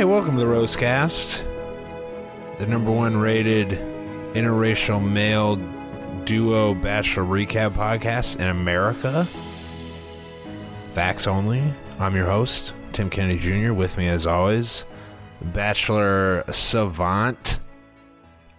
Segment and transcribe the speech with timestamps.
[0.00, 1.44] Hey, welcome to the Rosecast,
[2.58, 3.68] the number one rated
[4.32, 5.56] interracial male
[6.24, 9.28] duo bachelor recap podcast in America.
[10.92, 11.62] Facts only.
[11.98, 13.74] I'm your host, Tim Kennedy Jr.
[13.74, 14.86] With me, as always,
[15.42, 17.58] Bachelor savant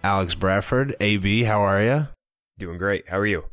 [0.04, 0.94] Alex Bradford.
[1.00, 2.06] AB, how are you?
[2.56, 3.08] Doing great.
[3.08, 3.46] How are you?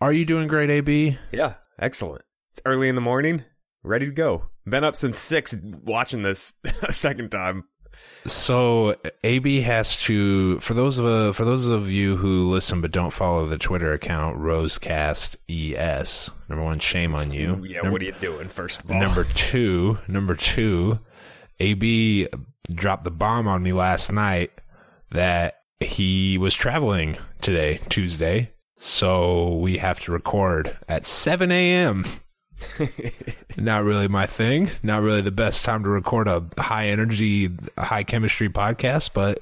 [0.00, 1.18] Are you doing great, AB?
[1.30, 2.22] Yeah, excellent.
[2.52, 3.44] It's early in the morning,
[3.82, 4.46] ready to go.
[4.66, 7.64] Been up since six watching this a second time.
[8.26, 12.90] So AB has to for those of uh, for those of you who listen but
[12.90, 16.30] don't follow the Twitter account Rosecast ES.
[16.48, 17.62] Number one, shame on you.
[17.64, 18.98] Yeah, Num- what are you doing first of all?
[18.98, 20.98] Number two, number two,
[21.60, 22.28] AB
[22.72, 24.52] dropped the bomb on me last night
[25.10, 28.52] that he was traveling today, Tuesday.
[28.76, 32.04] So we have to record at 7 a.m.
[33.56, 34.70] Not really my thing.
[34.82, 39.38] Not really the best time to record a high energy, high chemistry podcast, but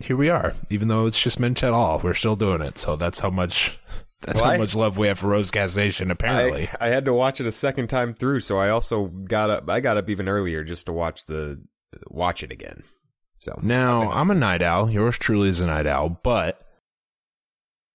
[0.00, 0.54] here we are.
[0.70, 2.78] Even though it's just meant at all, we're still doing it.
[2.78, 3.78] So that's how much
[4.22, 6.10] that's Well, how I- much love we have for Rosecast Nation.
[6.10, 9.50] Apparently, I, I had to watch it a second time through, so I also got
[9.50, 9.68] up.
[9.70, 11.62] I got up even earlier just to watch the
[12.08, 12.82] watch it again.
[13.38, 14.90] So Now, I'm a night owl.
[14.90, 16.60] Yours truly is a night owl, but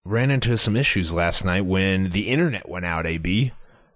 [0.05, 3.51] ran into some issues last night when the internet went out, AB.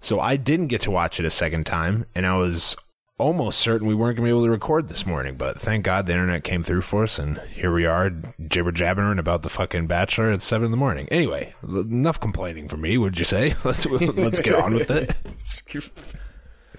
[0.05, 2.77] So I didn't get to watch it a second time, and I was
[3.17, 6.05] almost certain we weren't going to be able to record this morning, but thank God
[6.05, 8.11] the internet came through for us, and here we are,
[8.47, 11.07] jibber jabbering about the fucking Bachelor at 7 in the morning.
[11.09, 13.55] Anyway, enough complaining for me, would you say?
[13.63, 15.11] Let's, let's get on with it.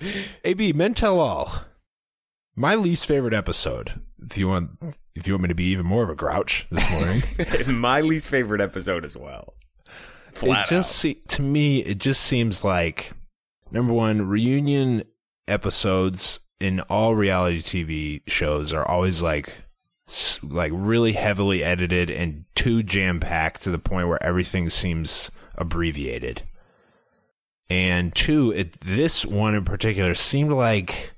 [0.45, 1.65] AB, men tell all.
[2.55, 4.01] My least favorite episode.
[4.25, 4.71] If you want,
[5.17, 7.25] if you want me to be even more of a grouch this morning,
[7.81, 9.55] my least favorite episode as well.
[10.33, 13.16] Flat it just se- to me it just seems like
[13.71, 15.03] number one reunion
[15.49, 19.57] episodes in all reality TV shows are always like
[20.43, 26.43] like really heavily edited and too jam packed to the point where everything seems abbreviated.
[27.69, 31.13] And two, it this one in particular seemed like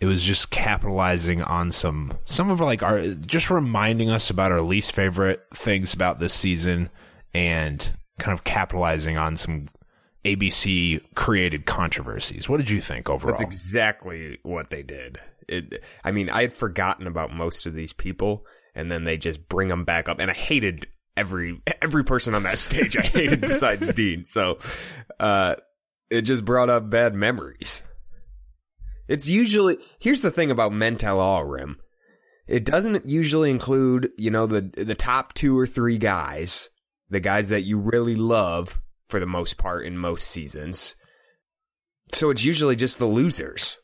[0.00, 4.60] it was just capitalizing on some some of like our just reminding us about our
[4.60, 6.90] least favorite things about this season
[7.32, 9.68] and kind of capitalizing on some
[10.24, 12.48] ABC created controversies.
[12.48, 13.32] What did you think overall?
[13.32, 15.20] That's exactly what they did.
[15.48, 19.48] It, I mean, I had forgotten about most of these people, and then they just
[19.48, 20.18] bring them back up.
[20.20, 20.86] And I hated
[21.16, 22.96] every every person on that stage.
[22.96, 24.24] I hated besides Dean.
[24.24, 24.58] So,
[25.18, 25.56] uh,
[26.10, 27.82] it just brought up bad memories.
[29.06, 31.78] It's usually here's the thing about Men Tell All Rim.
[32.46, 36.70] It doesn't usually include, you know, the the top two or three guys,
[37.08, 40.94] the guys that you really love for the most part in most seasons.
[42.12, 43.78] So it's usually just the losers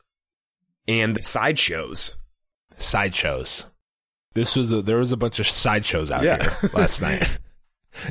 [0.89, 2.17] and the sideshows.
[2.77, 3.67] sideshows.
[4.35, 6.43] This was a, there was a bunch of sideshows out Yeah.
[6.61, 7.39] here last night,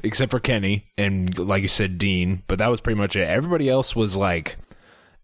[0.03, 2.43] except for Kenny and like you said, Dean.
[2.47, 3.27] But that was pretty much it.
[3.27, 4.57] Everybody else was like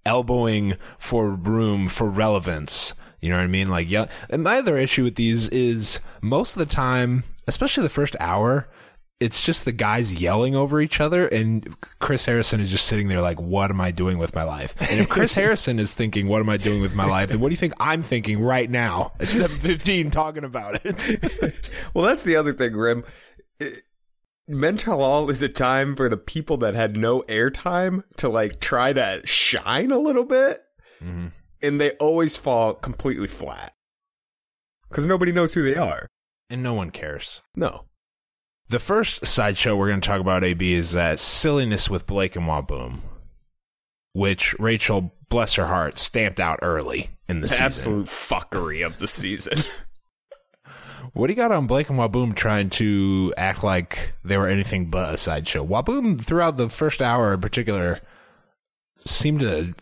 [0.06, 2.94] elbowing for room for relevance.
[3.22, 3.70] You know what I mean?
[3.70, 4.06] Like, yeah.
[4.30, 8.70] And my other issue with these is most of the time, especially the first hour,
[9.20, 13.22] it's just the guys yelling over each other and Chris Harrison is just sitting there
[13.22, 14.74] like what am I doing with my life?
[14.90, 17.30] And if Chris Harrison is thinking what am I doing with my life?
[17.30, 21.70] Then what do you think I'm thinking right now at 7:15 talking about it?
[21.94, 23.04] well, that's the other thing, Rim.
[23.60, 23.84] It-
[24.88, 29.22] All is a time for the people that had no airtime to like try to
[29.24, 30.60] shine a little bit,
[31.04, 31.28] mm-hmm.
[31.62, 33.74] and they always fall completely flat
[34.90, 36.08] because nobody knows who they are.
[36.50, 37.44] and no one cares.
[37.56, 37.86] No,
[38.70, 42.46] The first sideshow we're going to talk about, AB, is that silliness with Blake and
[42.46, 43.00] Waboom,
[44.14, 47.66] which Rachel, bless her heart, stamped out early in the season.
[47.66, 49.60] absolute fuckery of the season.
[51.14, 54.90] What do you got on Blake and Waboom trying to act like they were anything
[54.90, 55.66] but a sideshow?
[55.66, 58.00] Waboom, throughout the first hour in particular,
[59.06, 59.74] seemed to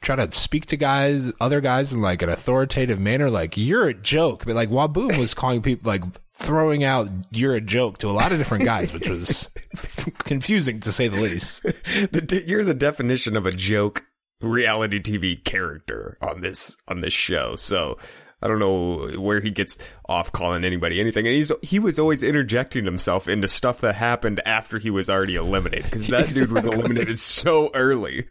[0.00, 3.30] try to speak to guys, other guys, in like an authoritative manner.
[3.30, 6.02] Like you're a joke, but like Waboom was calling people like
[6.38, 9.50] throwing out "you're a joke" to a lot of different guys, which was
[10.18, 11.62] confusing to say the least.
[11.62, 14.04] the, you're the definition of a joke
[14.40, 17.56] reality TV character on this on this show.
[17.56, 17.98] So
[18.40, 22.22] I don't know where he gets off calling anybody anything, and he's he was always
[22.22, 26.64] interjecting himself into stuff that happened after he was already eliminated because that dude was
[26.64, 28.28] eliminated so early.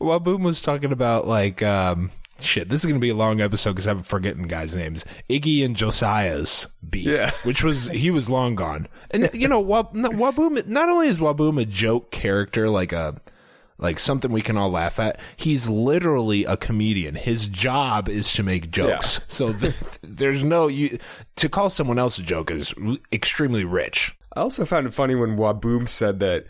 [0.00, 2.10] Waboom was talking about like um
[2.42, 2.68] shit.
[2.68, 5.04] This is gonna be a long episode because I'm forgetting guys' names.
[5.30, 7.30] Iggy and Josiah's beef, Yeah.
[7.44, 8.88] which was he was long gone.
[9.10, 10.66] And you know, Wab- no, Waboom.
[10.66, 13.20] Not only is Waboom a joke character, like a
[13.78, 15.18] like something we can all laugh at.
[15.36, 17.16] He's literally a comedian.
[17.16, 19.20] His job is to make jokes.
[19.26, 20.98] So th- there's no you
[21.36, 22.72] to call someone else a joke is
[23.12, 24.16] extremely rich.
[24.34, 26.46] I also found it funny when Waboom said that.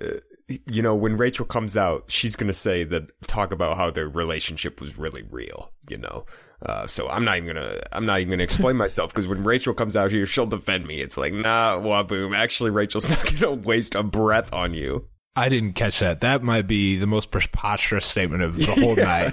[0.00, 0.18] Uh,
[0.66, 4.80] you know, when Rachel comes out, she's gonna say that talk about how their relationship
[4.80, 5.72] was really real.
[5.88, 6.26] You know,
[6.64, 9.74] uh, so I'm not even gonna I'm not even gonna explain myself because when Rachel
[9.74, 11.00] comes out here, she'll defend me.
[11.00, 12.36] It's like, nah, Waboom.
[12.36, 15.06] Actually, Rachel's not gonna waste a breath on you.
[15.36, 16.20] I didn't catch that.
[16.20, 19.32] That might be the most preposterous statement of the whole night.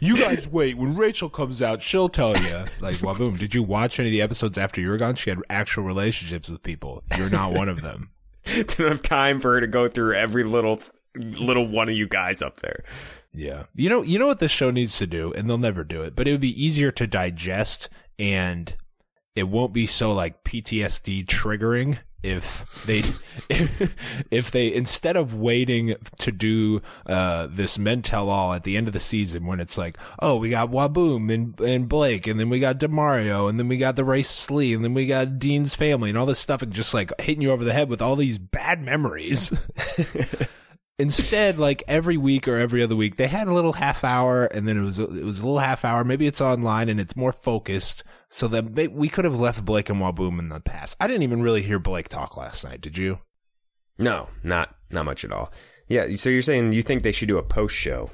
[0.00, 0.76] you guys wait.
[0.76, 2.64] When Rachel comes out, she'll tell you.
[2.78, 5.16] Like, Waboom, did you watch any of the episodes after you were gone?
[5.16, 7.02] She had actual relationships with people.
[7.18, 8.10] You're not one of them.
[8.54, 10.80] they don't have time for her to go through every little
[11.14, 12.84] little one of you guys up there.
[13.32, 13.64] Yeah.
[13.74, 16.16] You know, you know what this show needs to do, and they'll never do it,
[16.16, 17.88] but it would be easier to digest
[18.18, 18.74] and
[19.34, 23.02] it won't be so like PTSD triggering if they
[24.30, 28.88] if they instead of waiting to do uh this men tell all at the end
[28.88, 32.50] of the season when it's like oh we got Waboom and and Blake and then
[32.50, 35.74] we got Demario and then we got the racist Lee and then we got Dean's
[35.74, 38.16] family and all this stuff and just like hitting you over the head with all
[38.16, 39.52] these bad memories
[40.98, 44.66] Instead, like every week or every other week, they had a little half hour, and
[44.66, 46.04] then it was it was a little half hour.
[46.04, 50.00] Maybe it's online and it's more focused, so that we could have left Blake and
[50.00, 50.96] Waboom in the past.
[51.00, 52.80] I didn't even really hear Blake talk last night.
[52.80, 53.20] Did you?
[53.98, 55.52] No, not not much at all.
[55.88, 58.10] Yeah, so you're saying you think they should do a post show?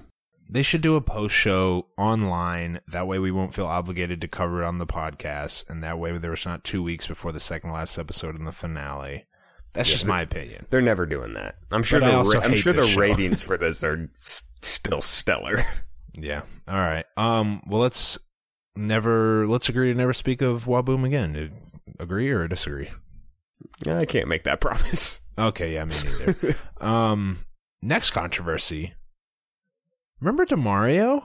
[0.49, 2.81] They should do a post show online.
[2.89, 6.17] That way, we won't feel obligated to cover it on the podcast, and that way,
[6.19, 9.25] there's not two weeks before the second last episode and the finale.
[9.73, 10.67] That's just my opinion.
[10.69, 11.55] They're never doing that.
[11.71, 11.99] I'm sure.
[12.01, 13.01] The also ra- I'm sure the show.
[13.01, 15.65] ratings for this are s- still stellar.
[16.15, 16.43] Yeah.
[16.69, 17.07] All right.
[17.17, 17.63] Um.
[17.67, 18.19] Well, let's
[18.77, 21.53] never let's agree to never speak of Waboom again.
[21.99, 22.91] Agree or disagree?
[23.87, 25.21] I can't make that promise.
[25.39, 26.57] Okay, yeah, me neither.
[26.81, 27.39] um,
[27.81, 28.95] next controversy.
[30.21, 31.25] Remember Demario?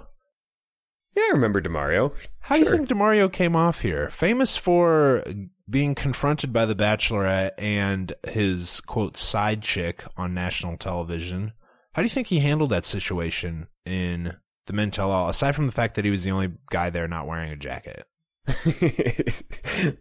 [1.15, 2.13] Yeah, I remember Demario.
[2.41, 4.09] How do you think Demario came off here?
[4.09, 5.23] Famous for
[5.69, 11.53] being confronted by the Bachelorette and his quote side chick on national television.
[11.93, 14.35] How do you think he handled that situation in
[14.67, 15.29] the Men Tell All?
[15.29, 18.05] Aside from the fact that he was the only guy there not wearing a jacket.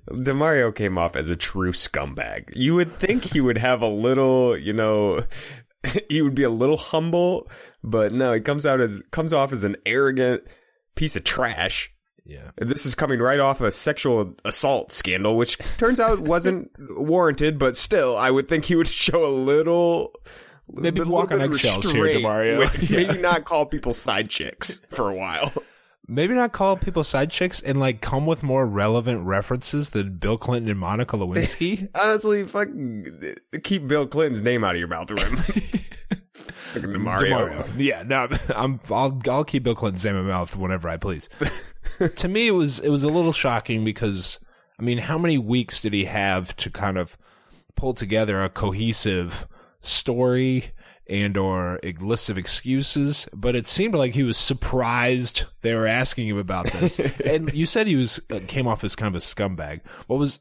[0.07, 2.55] Demario came off as a true scumbag.
[2.55, 5.25] You would think he would have a little, you know,
[6.09, 7.49] he would be a little humble,
[7.83, 10.45] but no, he comes out as comes off as an arrogant
[10.95, 11.91] piece of trash.
[12.25, 12.51] Yeah.
[12.57, 17.77] This is coming right off a sexual assault scandal, which turns out wasn't warranted, but
[17.77, 20.13] still, I would think he would show a little.
[20.73, 22.07] Maybe walk on eggshells here.
[22.07, 22.91] Demario.
[22.91, 25.53] Maybe not call people side chicks for a while.
[26.09, 30.39] Maybe not call people side chicks and like come with more relevant references than Bill
[30.39, 31.89] Clinton and Monica Lewinsky.
[32.01, 32.69] Honestly, fuck,
[33.65, 35.37] keep Bill Clinton's name out of your mouth, Rim.
[36.77, 37.21] Fucking Demario.
[37.21, 37.69] Demario.
[37.77, 41.29] Yeah, no, I'm I'll I'll keep Bill Clinton's name in my mouth whenever I please.
[42.17, 44.39] to me, it was it was a little shocking because
[44.79, 47.17] I mean, how many weeks did he have to kind of
[47.75, 49.47] pull together a cohesive
[49.87, 50.73] story
[51.09, 53.29] and or a list of excuses?
[53.33, 56.99] But it seemed like he was surprised they were asking him about this.
[57.25, 59.81] and you said he was uh, came off as kind of a scumbag.
[60.07, 60.41] What was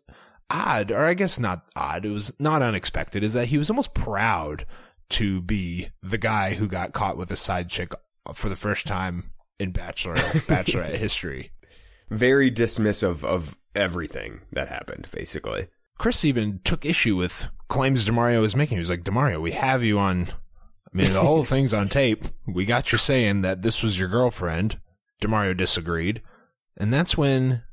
[0.49, 3.93] odd, or I guess not odd, it was not unexpected, is that he was almost
[3.93, 4.65] proud
[5.09, 7.93] to be the guy who got caught with a side chick
[8.33, 10.15] for the first time in Bachelor
[10.47, 11.51] Bachelorette history.
[12.09, 15.67] Very dismissive of everything that happened, basically.
[15.97, 18.77] Chris even took issue with claims Demario was making.
[18.77, 20.27] He was like, Demario, we have you on.
[20.27, 22.25] I mean, the whole thing's on tape.
[22.47, 24.79] We got you saying that this was your girlfriend.
[25.21, 26.21] Demario disagreed.
[26.77, 27.63] And that's when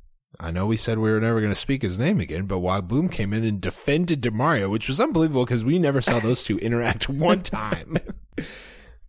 [0.40, 3.10] I know we said we were never going to speak his name again, but Waboom
[3.10, 7.08] came in and defended Demario, which was unbelievable because we never saw those two interact
[7.08, 7.96] one time.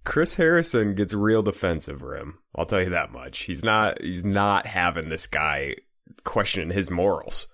[0.03, 2.39] Chris Harrison gets real defensive for him.
[2.55, 3.39] I'll tell you that much.
[3.39, 5.75] He's not he's not having this guy
[6.25, 7.47] questioning his morals.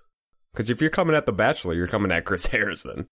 [0.52, 3.06] Because if you're coming at the Bachelor, you're coming at Chris Harrison.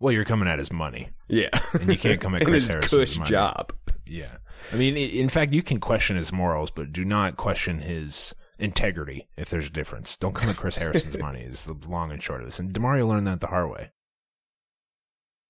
[0.00, 1.10] Well, you're coming at his money.
[1.28, 3.30] Yeah, and you can't come at Chris his Harrison's money.
[3.30, 3.72] job.
[4.06, 4.36] Yeah,
[4.72, 9.28] I mean, in fact, you can question his morals, but do not question his integrity.
[9.36, 11.40] If there's a difference, don't come at Chris Harrison's money.
[11.40, 12.58] Is the long and short of this.
[12.58, 13.90] And Demario learned that the hard way.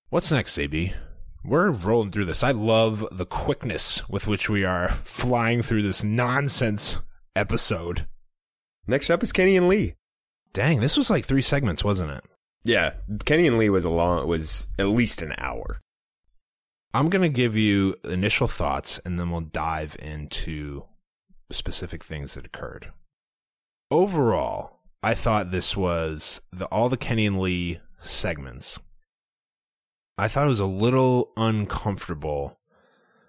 [0.09, 0.93] What's next, AB?
[1.43, 2.43] We're rolling through this.
[2.43, 6.97] I love the quickness with which we are flying through this nonsense
[7.35, 8.07] episode.
[8.87, 9.95] Next up is Kenny and Lee.
[10.53, 12.23] Dang, this was like three segments, wasn't it?
[12.65, 12.93] Yeah,
[13.25, 15.79] Kenny and Lee was a long was at least an hour.
[16.95, 20.83] I'm to give you initial thoughts and then we'll dive into
[21.51, 22.91] specific things that occurred.
[23.91, 28.79] Overall, I thought this was the all the Kenny and Lee segments.
[30.17, 32.57] I thought it was a little uncomfortable,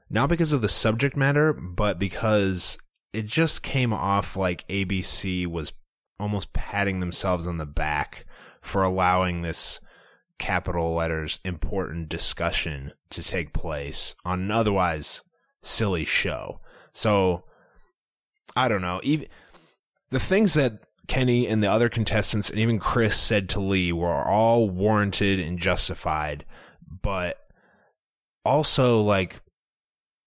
[0.09, 2.79] not because of the subject matter, but because
[3.13, 5.75] it just came off like ABC was
[6.19, 8.25] almost patting themselves on the back
[8.67, 9.81] for allowing this
[10.39, 15.23] capital letters important discussion to take place on an otherwise
[15.63, 16.61] silly show.
[16.93, 17.45] So
[18.55, 19.01] I don't know.
[19.03, 19.29] Even
[20.11, 24.29] the things that Kenny and the other contestants and even Chris said to Lee were
[24.29, 26.45] all warranted and justified,
[27.03, 27.39] but
[28.45, 29.41] also like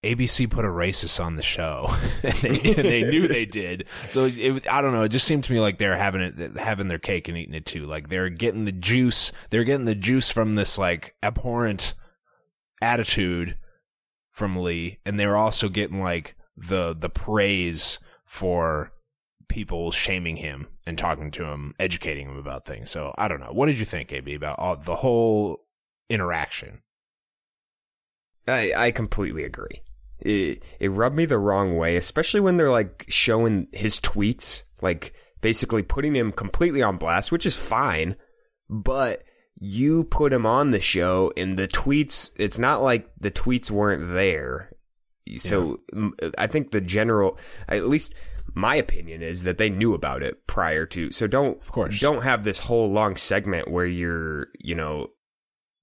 [0.02, 1.88] ABC put a racist on the show,
[2.22, 3.84] and, they, and they knew they did.
[4.08, 5.02] So it, I don't know.
[5.02, 7.66] It just seemed to me like they're having it, having their cake and eating it
[7.66, 7.84] too.
[7.84, 9.30] Like they're getting the juice.
[9.50, 11.94] They're getting the juice from this like abhorrent
[12.80, 13.58] attitude
[14.30, 18.92] from Lee, and they're also getting like the the praise for
[19.48, 22.90] people shaming him and talking to him, educating him about things.
[22.90, 23.52] So I don't know.
[23.52, 25.66] What did you think, AB, about all, the whole
[26.08, 26.80] interaction?
[28.48, 29.82] I I completely agree.
[30.20, 35.14] It it rubbed me the wrong way, especially when they're like showing his tweets, like
[35.40, 38.16] basically putting him completely on blast, which is fine,
[38.68, 39.24] but
[39.58, 44.14] you put him on the show and the tweets it's not like the tweets weren't
[44.14, 44.72] there.
[45.36, 45.80] So
[46.38, 48.14] I think the general at least
[48.54, 51.10] my opinion is that they knew about it prior to.
[51.12, 52.00] So don't Of course.
[52.00, 55.08] don't have this whole long segment where you're, you know,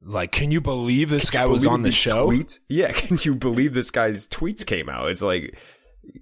[0.08, 2.30] Like, can you believe this guy was on the show?
[2.30, 2.60] Tweets?
[2.70, 5.10] Yeah, can you believe this guy's tweets came out?
[5.10, 5.60] It's like,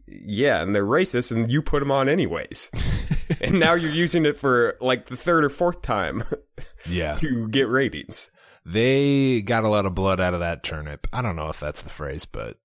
[0.07, 2.71] yeah, and they're racist, and you put them on anyways,
[3.41, 6.23] and now you're using it for like the third or fourth time
[6.89, 7.13] Yeah.
[7.15, 8.31] to get ratings.
[8.65, 11.05] They got a lot of blood out of that turnip.
[11.13, 12.57] I don't know if that's the phrase, but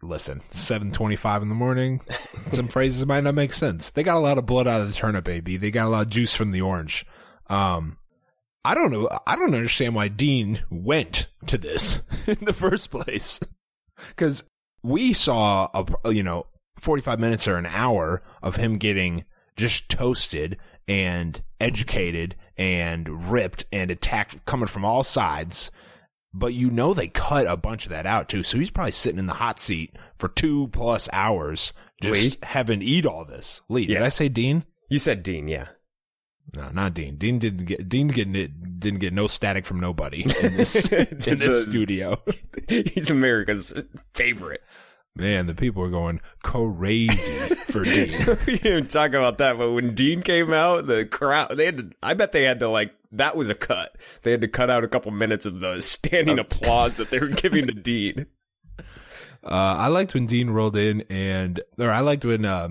[0.00, 2.00] listen, 725 in the morning,
[2.52, 3.90] some phrases might not make sense.
[3.90, 5.58] They got a lot of blood out of the turnip, baby.
[5.58, 7.04] They got a lot of juice from the orange.
[7.48, 7.98] Um,
[8.64, 9.08] I don't know.
[9.26, 13.40] I don't understand why Dean went to this in the first place.
[14.16, 14.44] Cause
[14.82, 15.68] we saw
[16.04, 16.46] a, you know,
[16.78, 19.24] 45 minutes or an hour of him getting
[19.56, 25.70] just toasted and educated and ripped and attacked coming from all sides.
[26.32, 28.42] But you know they cut a bunch of that out too.
[28.42, 32.38] So he's probably sitting in the hot seat for two plus hours just Lee?
[32.42, 33.62] having eat all this.
[33.68, 34.64] Lee, did I say Dean?
[34.90, 35.68] You said Dean, yeah.
[36.54, 37.16] No, not Dean.
[37.16, 41.64] Dean didn't get Dean didn't didn't get no static from nobody in this in this
[41.64, 42.22] The- studio.
[42.68, 43.72] He's America's
[44.14, 44.62] favorite.
[45.16, 48.10] Man, the people are going crazy for Dean.
[48.46, 51.76] we didn't even talk about that, but when Dean came out, the crowd they had
[51.78, 53.96] to I bet they had to like that was a cut.
[54.22, 57.28] They had to cut out a couple minutes of the standing applause that they were
[57.28, 58.26] giving to Dean.
[59.44, 62.70] Uh, I liked when Dean rolled in, and or I liked when uh,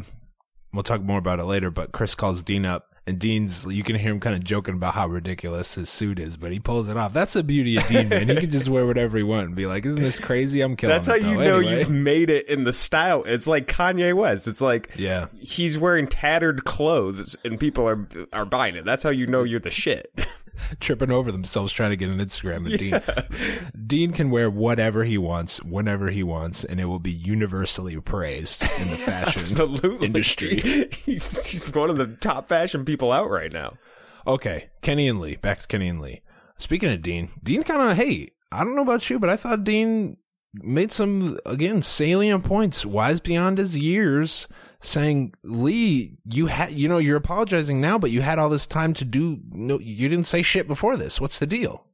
[0.74, 1.70] we'll talk more about it later.
[1.72, 4.94] But Chris calls Dean up, and Dean's you can hear him kind of joking about
[4.94, 7.12] how ridiculous his suit is, but he pulls it off.
[7.14, 8.30] That's the beauty of Dean, man.
[8.30, 10.62] He can just wear whatever he wants and be like, "Isn't this crazy?
[10.62, 11.04] I'm killing." It.
[11.04, 11.80] That's how you know Anyway.
[11.80, 13.24] you've made it in the style.
[13.26, 14.48] It's like Kanye West.
[14.48, 15.28] It's like Yeah.
[15.38, 18.86] he's wearing tattered clothes and people are are buying it.
[18.86, 20.12] That's how you know you're the shit.
[20.80, 22.70] tripping over themselves trying to get an Instagram.
[22.70, 27.12] And Dean, Dean can wear whatever he wants, whenever he wants, and it will be
[27.12, 30.08] universally praised in the fashion Absolutely.
[30.08, 30.90] industry.
[31.06, 33.78] He's he's one of the top fashion people out right now.
[34.26, 35.36] Okay, Kenny and Lee.
[35.36, 36.22] Back to Kenny and Lee.
[36.58, 39.64] Speaking of Dean, Dean kind of, hey, I don't know about you, but I thought
[39.66, 40.18] Dean
[40.54, 44.48] made some, again, salient points, wise beyond his years,
[44.84, 48.94] saying, Lee, you had, you know, you're apologizing now, but you had all this time
[48.96, 51.20] to do, no, you didn't say shit before this.
[51.20, 51.88] What's the deal?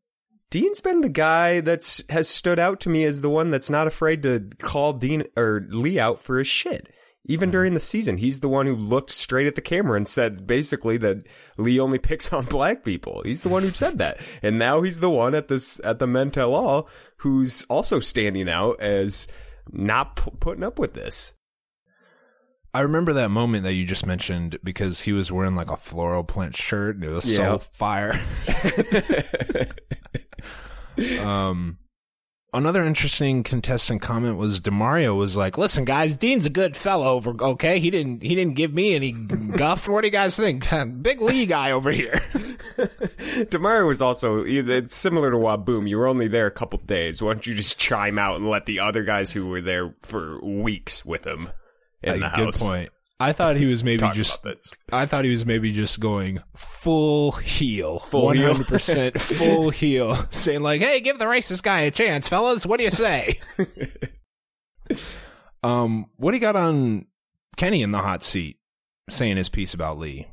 [0.50, 3.86] Dean's been the guy that's has stood out to me as the one that's not
[3.86, 6.92] afraid to call Dean or Lee out for his shit.
[7.26, 7.52] Even hmm.
[7.52, 10.98] during the season, he's the one who looked straight at the camera and said basically
[10.98, 11.24] that
[11.58, 13.22] Lee only picks on black people.
[13.24, 14.20] He's the one who said that.
[14.42, 18.50] And now he's the one at this at the Men Tell All who's also standing
[18.50, 19.28] out as
[19.72, 21.34] not p- putting up with this.
[22.74, 26.24] I remember that moment that you just mentioned because he was wearing like a floral
[26.24, 27.38] print shirt and it was Yeah.
[27.38, 28.14] so fire.
[31.22, 31.78] um,
[32.54, 37.14] another interesting contestant comment was Demario was like, "Listen, guys, Dean's a good fellow.
[37.14, 39.88] Over okay, he didn't he didn't give me any guff.
[39.88, 40.68] What do you guys think?
[41.02, 42.14] Big Lee guy over here."
[43.50, 45.90] Demario was also it's similar to Waboom.
[45.90, 47.22] You were only there a couple days.
[47.22, 50.40] Why don't you just chime out and let the other guys who were there for
[50.44, 51.50] weeks with him
[52.04, 52.90] in the Like, good point.
[53.22, 54.40] I thought he was maybe just.
[54.94, 58.54] I thought he was maybe just going full heel, Full heel?
[58.54, 62.66] hundred percent full heel, saying like, "Hey, give the racist guy a chance, fellas.
[62.66, 63.38] What do you say?"
[65.64, 67.06] um, what do you got on
[67.58, 68.58] Kenny in the hot seat,
[69.10, 70.28] saying his piece about Lee?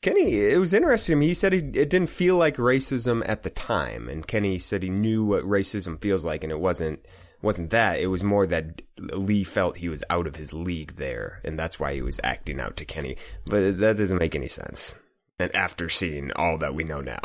[0.00, 1.20] Kenny, it was interesting.
[1.22, 4.90] He said he, it didn't feel like racism at the time, and Kenny said he
[4.90, 7.06] knew what racism feels like, and it wasn't
[7.42, 8.00] wasn't that.
[8.00, 11.78] It was more that Lee felt he was out of his league there, and that's
[11.78, 13.16] why he was acting out to Kenny.
[13.46, 14.94] But that doesn't make any sense.
[15.38, 17.20] And after seeing all that we know now,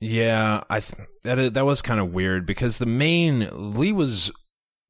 [0.00, 4.30] Yeah, I th- that that was kind of weird because the main Lee was,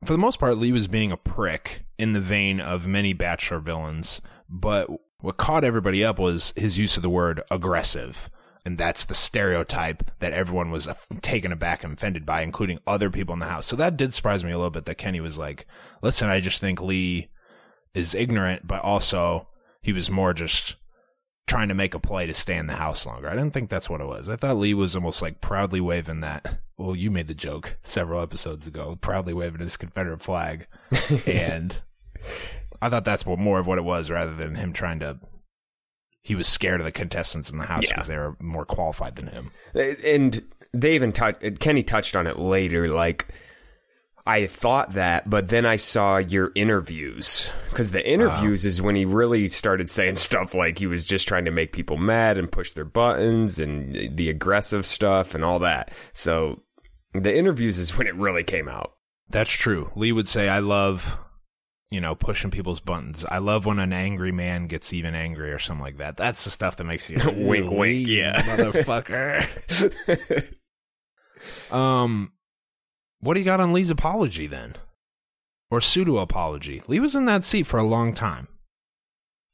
[0.04, 3.61] for the most part, Lee was being a prick in the vein of many Bachelor
[3.61, 4.20] villains.
[4.49, 4.88] But
[5.20, 8.28] what caught everybody up was his use of the word aggressive,
[8.64, 13.11] and that's the stereotype that everyone was uh, taken aback and offended by, including other
[13.11, 13.66] people in the house.
[13.66, 15.66] So that did surprise me a little bit that Kenny was like,
[16.02, 17.28] "Listen, I just think Lee
[17.94, 19.49] is ignorant, but also
[19.83, 20.76] he was more just."
[21.47, 23.28] trying to make a play to stay in the house longer.
[23.28, 24.28] I didn't think that's what it was.
[24.30, 26.61] I thought Lee was almost like proudly waving that.
[26.79, 30.66] Well, you made the joke several episodes ago, proudly waving his Confederate flag,
[31.27, 31.83] and
[32.81, 35.18] I thought that's more of what it was, rather than him trying to.
[36.24, 37.90] He was scared of the contestants in the house Yeah.
[37.94, 39.50] because they were more qualified than him.
[40.04, 41.60] and they even touched.
[41.60, 42.88] Kenny touched on it later.
[42.88, 43.28] Like
[44.26, 49.04] I thought that, but then I saw your interviews because the interviews is when he
[49.04, 52.72] really started saying stuff like he was just trying to make people mad and push
[52.72, 55.90] their buttons and the aggressive stuff and all that.
[56.14, 56.62] So
[57.12, 58.94] the interviews is when it really came out.
[59.28, 59.90] That's true.
[59.94, 61.18] Lee would say, "I love."
[61.94, 63.24] You know, pushing people's buttons.
[63.24, 66.16] I love when an angry man gets even angry or something like that.
[66.16, 68.42] That's the stuff that makes you Wink, wink, Lee, yeah.
[68.57, 70.54] motherfucker.
[71.70, 72.33] Um,
[73.20, 74.76] what do you got on Lee's apology then,
[75.70, 76.83] or pseudo apology?
[76.87, 78.48] Lee was in that seat for a long time.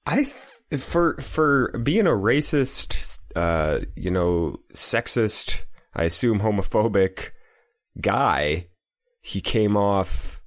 [0.06, 0.28] I
[0.70, 7.30] th- for for being a racist, uh, you know, sexist, I assume homophobic
[8.00, 8.68] guy,
[9.20, 10.42] he came off.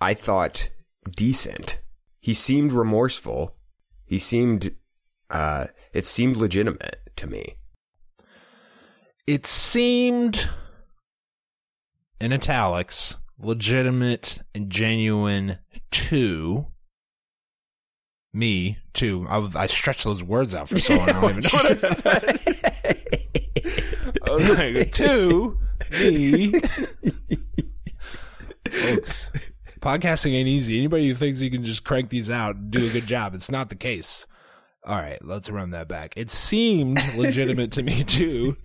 [0.00, 0.68] I thought
[1.10, 1.80] decent.
[2.20, 3.56] He seemed remorseful.
[4.04, 4.74] He seemed.
[5.28, 7.56] Uh, it seemed legitimate to me.
[9.26, 10.48] It seemed,
[12.20, 15.58] in italics, legitimate and genuine
[15.90, 16.66] to
[18.32, 19.26] me too.
[19.28, 21.08] I, I stretched those words out for so long.
[21.08, 22.40] I don't even know what I said.
[24.26, 25.58] I was like, to
[25.90, 26.60] me,
[28.70, 29.30] folks.
[29.86, 30.78] Podcasting ain't easy.
[30.78, 33.48] Anybody who thinks you can just crank these out and do a good job, it's
[33.48, 34.26] not the case.
[34.84, 36.12] All right, let's run that back.
[36.16, 38.56] It seemed legitimate to me too.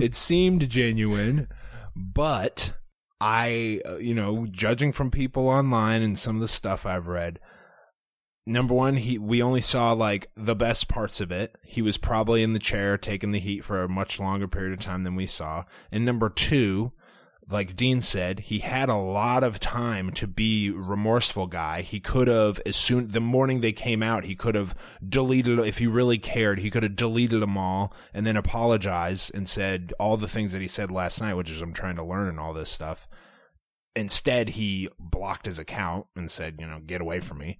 [0.00, 1.46] It seemed genuine,
[1.94, 2.74] but
[3.20, 7.38] I, uh, you know, judging from people online and some of the stuff I've read,
[8.44, 11.56] number one, he we only saw like the best parts of it.
[11.62, 14.80] He was probably in the chair taking the heat for a much longer period of
[14.80, 15.66] time than we saw.
[15.92, 16.90] And number two,
[17.48, 21.82] like Dean said, he had a lot of time to be remorseful guy.
[21.82, 24.74] He could have, as soon, the morning they came out, he could have
[25.06, 29.48] deleted, if he really cared, he could have deleted them all and then apologized and
[29.48, 32.28] said all the things that he said last night, which is I'm trying to learn
[32.28, 33.06] and all this stuff.
[33.94, 37.58] Instead, he blocked his account and said, you know, get away from me.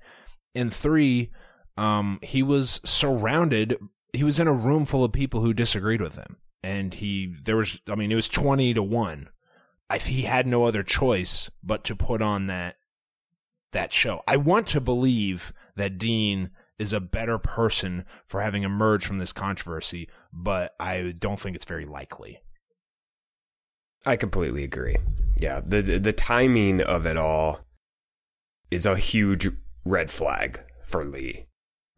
[0.55, 1.31] And three,
[1.77, 3.77] um, he was surrounded,
[4.13, 6.39] he was in a room full of people who disagreed with him.
[6.63, 9.29] And he, there was, I mean, it was 20 to 1
[10.03, 12.77] he had no other choice but to put on that
[13.73, 14.23] that show.
[14.27, 19.33] I want to believe that Dean is a better person for having emerged from this
[19.33, 22.41] controversy, but I don't think it's very likely.
[24.07, 24.97] I completely agree.
[25.37, 27.61] Yeah, the the, timing of it all
[28.71, 29.49] is a huge
[29.85, 31.47] red flag for Lee.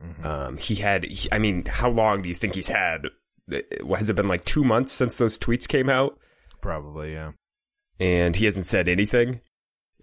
[0.02, 0.26] Mm-hmm.
[0.26, 3.06] Um, he had, I mean, how long do you think he's had?
[3.50, 6.18] Has it been like two months since those tweets came out?
[6.60, 7.32] Probably, yeah.
[7.98, 9.40] And he hasn't said anything.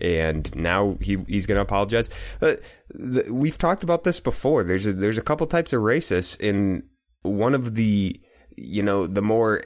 [0.02, 2.10] And now he he's going to apologize.
[2.42, 2.56] Uh,
[2.90, 4.64] the, we've talked about this before.
[4.64, 6.84] There's a, there's a couple types of racists, and
[7.22, 8.20] one of the
[8.58, 9.64] you know the more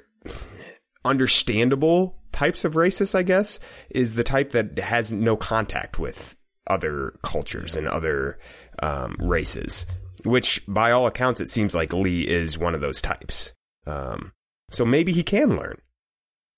[1.06, 3.60] understandable types of racists, I guess,
[3.90, 6.36] is the type that has no contact with
[6.68, 8.38] other cultures and other
[8.80, 9.86] um, races.
[10.24, 13.54] Which, by all accounts, it seems like Lee is one of those types.
[13.86, 14.34] Um,
[14.72, 15.80] so maybe he can learn.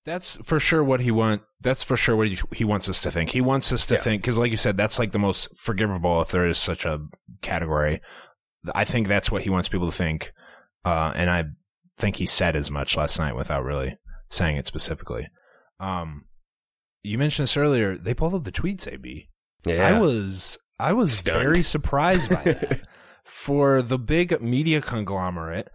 [0.06, 1.42] That's for sure what he want.
[1.62, 3.32] That's for sure what he, he wants us to think.
[3.32, 4.02] He wants us to Yeah.
[4.02, 7.02] think because, like you said, that's like the most forgivable if there is such a
[7.42, 8.02] category.
[8.74, 10.34] I think that's what he wants people to think,
[10.86, 11.46] uh, and I
[11.98, 13.98] think he said as much last night without really
[14.30, 15.28] saying it specifically.
[15.80, 16.26] Um,
[17.04, 17.96] you mentioned this earlier.
[17.96, 19.30] They pulled up the tweets, AB.
[19.66, 21.42] Yeah, I was I was Stunned.
[21.42, 22.82] very surprised by that.
[23.26, 25.68] For the big media conglomerate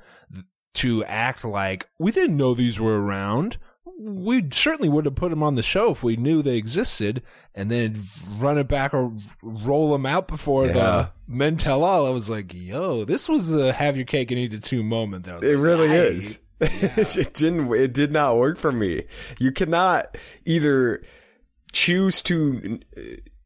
[0.74, 3.58] to act like we didn't know these were around.
[3.98, 7.22] We certainly would have put them on the show if we knew they existed,
[7.54, 8.00] and then
[8.38, 10.72] run it back or roll them out before Yeah.
[10.72, 12.06] the men tell all.
[12.06, 15.26] I was like, "Yo, this was a have your cake and eat it too moment."
[15.26, 16.38] Was It like, really is.
[16.60, 17.72] it didn't.
[17.74, 19.04] It did not work for me.
[19.38, 20.16] You cannot
[20.46, 21.02] either
[21.72, 22.78] choose to,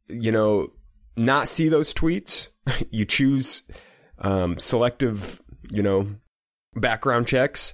[0.08, 0.68] you know,
[1.16, 2.48] not see those tweets.
[2.90, 3.62] You choose
[4.18, 6.06] um, selective, you know,
[6.76, 7.72] background checks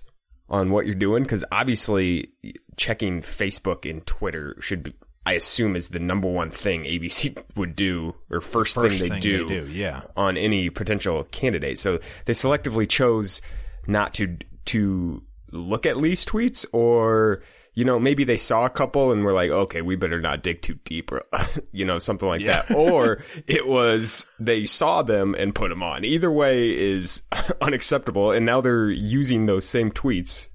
[0.55, 2.31] on what you're doing because obviously
[2.77, 4.85] checking Facebook and Twitter should.
[4.85, 4.95] Be,
[5.27, 9.21] I assume is the number one thing ABC would do or first, First thing they
[9.21, 10.03] do yeah.
[10.17, 11.79] on any potential candidate.
[11.79, 13.43] So they selectively chose
[13.87, 17.43] not to to look at Lee's tweets or
[17.75, 20.63] you know maybe they saw a couple and were like okay we better not dig
[20.63, 21.23] too deep or
[21.73, 22.63] you know something like Yeah.
[22.63, 22.75] that.
[22.77, 26.05] Or it was they saw them and put them on.
[26.05, 27.23] Either way is
[27.61, 28.31] unacceptable.
[28.33, 30.49] And now they're using those same tweets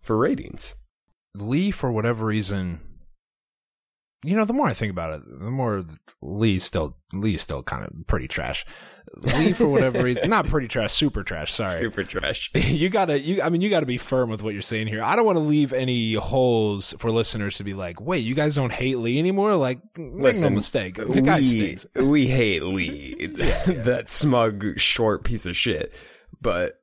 [0.00, 0.74] for ratings.
[1.34, 2.80] Lee, for whatever reason,
[4.24, 5.82] you know, the more I think about it, the more
[6.22, 8.66] Lee's still Lee's still kind of pretty trash.
[9.16, 11.52] Lee, for whatever reason, not pretty trash, super trash.
[11.54, 13.40] Sorry, super trash you gotta, you.
[13.40, 15.02] I mean, you gotta be firm with what you're saying here.
[15.02, 18.54] I don't want to leave any holes for listeners to be like, "Wait, you guys
[18.54, 21.86] don't hate Lee anymore?" Like, make no mistake, the guy we, stinks.
[21.96, 23.26] we hate Lee,
[23.66, 25.94] that smug, short piece of shit.
[26.42, 26.74] But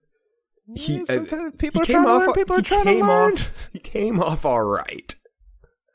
[0.75, 2.33] he, Yeah, uh, sometimes people he are came trying to off- learn.
[2.33, 3.35] People are trying to learn.
[3.71, 5.15] He came off all right.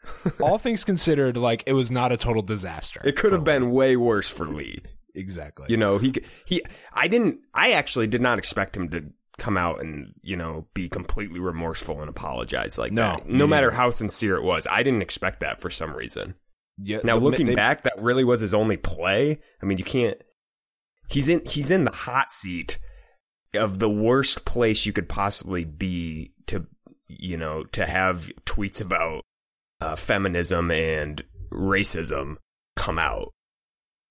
[0.41, 3.01] All things considered, like it was not a total disaster.
[3.05, 4.55] It could have been way worse for Lee.
[4.55, 4.79] Lee.
[5.15, 5.67] exactly.
[5.69, 6.63] You know, he he.
[6.93, 7.41] I didn't.
[7.55, 9.05] I actually did not expect him to
[9.39, 13.29] come out and you know be completely remorseful and apologize like No, that.
[13.29, 16.35] No matter how sincere it was, I didn't expect that for some reason.
[16.79, 19.39] yeah, Now the- looking they- back, that really was his only play.
[19.63, 20.19] I mean, you can't.
[21.09, 21.45] He's in.
[21.45, 22.79] He's in the hot seat
[23.55, 26.67] of the worst place you could possibly be to,
[27.09, 29.25] you know, to have tweets about
[29.81, 32.37] uh, feminism and racism
[32.77, 33.33] come out.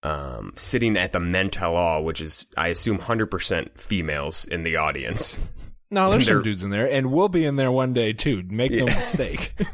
[0.01, 4.63] Um, sitting at the men tell all, which is, I assume, hundred percent females in
[4.63, 5.37] the audience.
[5.91, 8.43] No, there's some dudes in there, and we'll be in there one day too.
[8.47, 9.55] Make no mistake.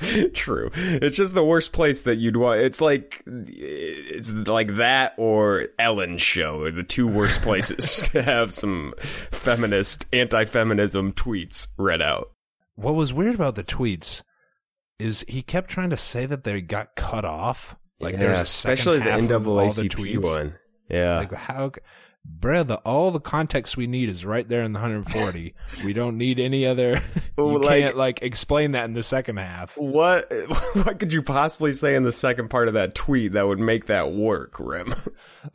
[0.34, 0.72] True.
[0.74, 2.58] It's just the worst place that you'd want.
[2.62, 8.52] It's like it's like that or Ellen's show are the two worst places to have
[8.52, 12.32] some feminist, anti-feminism tweets read out.
[12.74, 14.22] what was weird about the tweets
[15.00, 17.76] is he kept trying to say that they got cut off.
[17.98, 20.54] Like there's a especially the of the one.
[20.88, 21.18] Yeah.
[21.18, 21.72] Like how,
[22.26, 25.54] bruh, the all the context we need is right there in the 140.
[25.84, 27.00] we don't need any other.
[27.38, 29.78] You like- can't like explain that in the second half.
[29.78, 30.30] what
[30.74, 33.86] what could you possibly say in the second part of that tweet that would make
[33.86, 34.94] that work, Rim?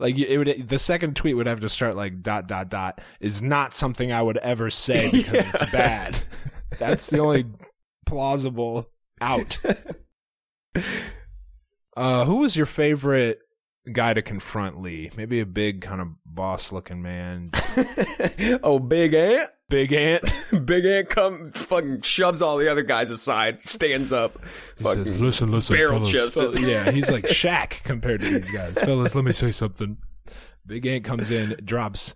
[0.00, 3.40] Like it would, the second tweet would have to start like dot dot dot is
[3.40, 6.18] not something I would ever say because it's bad.
[6.76, 7.44] That's the only
[8.04, 9.58] plausible out.
[11.96, 13.40] Uh, who was your favorite
[13.90, 15.10] guy to confront Lee?
[15.16, 17.50] Maybe a big kind of boss looking man.
[18.62, 19.48] oh, Big Ant?
[19.70, 20.22] Big Ant.
[20.66, 24.44] Big Ant come fucking shoves all the other guys aside, stands up,
[24.76, 26.58] fucking listen, listen, barrel chested.
[26.60, 28.78] yeah, he's like Shaq compared to these guys.
[28.78, 29.96] fellas, let me say something.
[30.66, 32.14] Big Ant comes in, drops.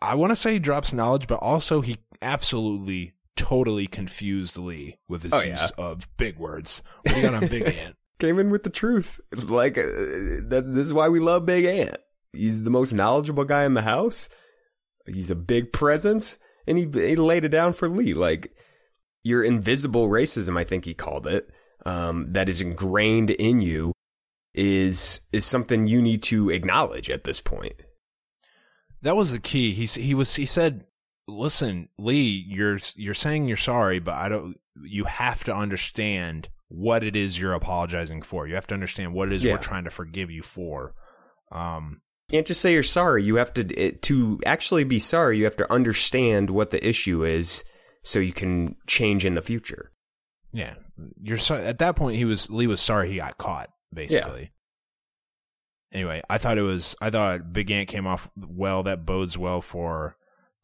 [0.00, 5.22] I want to say he drops knowledge, but also he absolutely, totally confused Lee with
[5.22, 6.82] his Oh, use of big words.
[7.02, 7.96] What do you got on Big Ant?
[8.18, 9.20] came in with the truth.
[9.34, 10.64] Like uh, that.
[10.66, 11.96] This is why we love Big Ant.
[12.32, 14.28] He's the most knowledgeable guy in the house.
[15.06, 18.52] He's a big presence, and he he laid it down for Lee like
[19.22, 20.58] your invisible racism.
[20.58, 21.48] I think he called it
[21.84, 23.92] um, that is ingrained in you
[24.54, 27.74] is is something you need to acknowledge at this point.
[29.02, 29.72] That was the key.
[29.72, 30.84] He he was he said,
[31.28, 34.56] "Listen, Lee, you're you're saying you're sorry, but I don't.
[34.82, 38.46] You have to understand what it is you're apologizing for.
[38.46, 39.52] You have to understand what it is Yeah.
[39.52, 40.94] we're trying to forgive you for."
[41.52, 43.22] Um, You can't just say you're sorry.
[43.24, 45.38] You have to it, to actually be sorry.
[45.38, 47.62] You have to understand what the issue is,
[48.02, 49.92] so you can change in the future.
[50.52, 50.74] yeah,
[51.22, 54.52] you're so at that point he was Lee was sorry he got caught basically.
[55.92, 58.82] Anyway, I thought it was I thought Big Ant came off well.
[58.82, 60.16] That bodes well for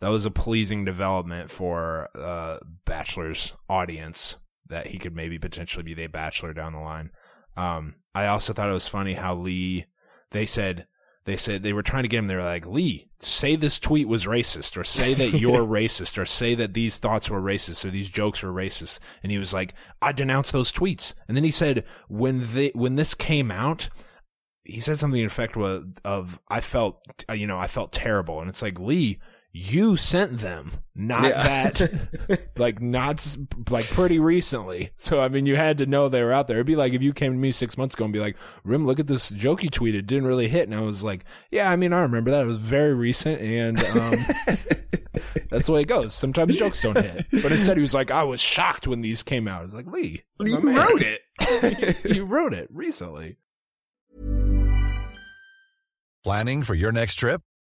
[0.03, 4.37] that was a pleasing development for uh Bachelor's audience
[4.69, 7.11] that he could maybe potentially be the Bachelor down the line.
[7.57, 9.87] Um, I also thought it was funny how Lee
[10.33, 10.87] they said
[11.25, 12.27] they said they were trying to get him.
[12.27, 16.27] They were like, Lee, say this tweet was racist, or say that you're racist, or
[16.27, 18.99] say that these thoughts were racist, or these jokes were racist.
[19.23, 21.15] And he was like, I denounce those tweets.
[21.29, 23.88] And then he said, when they when this came out,
[24.65, 27.01] he said something in effect of, of I felt,
[27.33, 28.41] you know, I felt terrible.
[28.41, 29.21] And it's like, Lee,
[29.55, 31.71] you sent them, not Yeah.
[31.71, 33.37] that, like, not
[33.69, 34.91] like pretty recently.
[34.97, 36.57] So, I mean, you had to know they were out there.
[36.57, 38.87] It'd be like if you came to me six months ago and be like, Rim,
[38.87, 39.95] look at this joke you tweeted.
[39.99, 40.69] It didn't really hit.
[40.69, 42.45] And I was like, yeah, I mean, I remember that.
[42.45, 43.43] It was very recent.
[43.43, 44.15] And, um,
[45.51, 46.15] that's the way it goes.
[46.15, 47.27] Sometimes jokes don't hit.
[47.31, 49.61] But instead, he was like, I was shocked when these came out.
[49.61, 52.05] I was like, Lee, You man, wrote it.
[52.17, 53.37] you wrote it recently.
[56.25, 57.43] Planning for your next trip?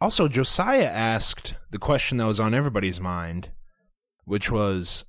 [0.00, 3.50] Also, Josiah asked the question that was on everybody's mind,
[4.24, 5.04] which was,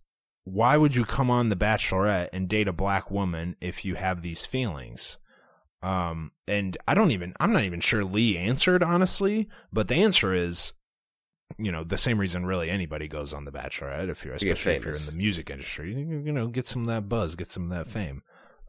[0.45, 4.21] why would you come on The Bachelorette and date a black woman if you have
[4.21, 5.17] these feelings?
[5.83, 10.33] Um, and I don't even, I'm not even sure Lee answered, honestly, but the answer
[10.33, 10.73] is,
[11.57, 14.85] you know, the same reason really anybody goes on The Bachelorette if you're, especially if
[14.85, 17.63] you're in the music industry, you, you know, get some of that buzz, get some
[17.63, 18.21] of that fame.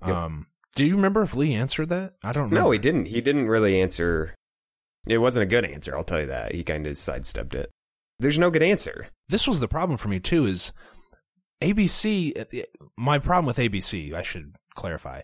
[0.05, 0.17] Yep.
[0.17, 2.15] Um, do you remember if Lee answered that?
[2.23, 2.65] I don't know.
[2.65, 3.07] No, he didn't.
[3.07, 4.35] He didn't really answer.
[5.09, 5.97] It wasn't a good answer.
[5.97, 6.55] I'll tell you that.
[6.55, 7.71] He kind of sidestepped it.
[8.18, 9.09] There's no good answer.
[9.29, 10.73] this was the problem for me too is
[11.62, 15.23] ABC uh, uh, my problem with ABC I should clarify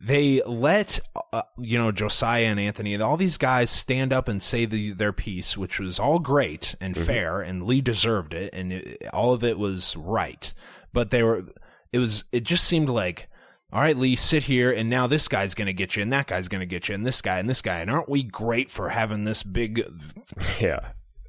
[0.00, 0.98] they let
[1.32, 4.90] uh, you know Josiah and Anthony and all these guys stand up and say the,
[4.90, 7.04] their piece which was all great and mm-hmm.
[7.04, 10.52] fair and Lee deserved it and it, all of it was right
[10.92, 11.44] but they were
[11.92, 13.28] it was it just seemed like
[13.72, 16.26] all right, Lee, sit here, and now this guy's going to get you, and that
[16.26, 17.78] guy's going to get you, and this guy, and this guy.
[17.80, 19.84] And aren't we great for having this big
[20.60, 20.80] Yeah.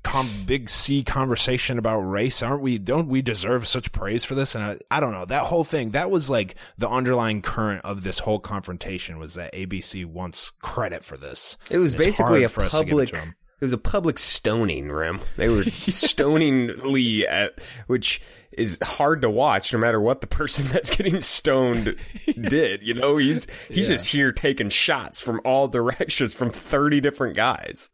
[0.04, 2.44] com- big C conversation about race.
[2.44, 2.78] Aren't we?
[2.78, 4.54] Don't we deserve such praise for this?
[4.56, 5.92] And I, I don't know that whole thing.
[5.92, 11.06] That was like the underlying current of this whole confrontation was that ABC wants credit
[11.06, 11.58] for this.
[11.72, 13.14] It was And basically a to it public.
[13.14, 15.22] It was a public stoning, Rim.
[15.38, 18.20] They were stoning Lee at, which
[18.58, 21.96] is hard to watch, no matter what the person that's getting stoned
[22.42, 22.82] did.
[22.84, 23.96] You know, he's he's Yeah.
[23.96, 27.90] just here taking shots from all directions from thirty different guys,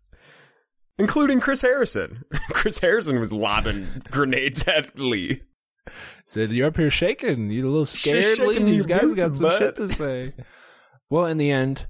[0.97, 2.23] including Chris Harrison.
[2.51, 5.41] Chris Harrison was lobbing grenades at Lee.
[6.25, 7.49] Said you're up here shaking.
[7.49, 8.59] You're a little scared, Lee?
[8.59, 9.59] These guys got some bud.
[9.59, 10.33] shit to say.
[11.09, 11.87] well, in the end,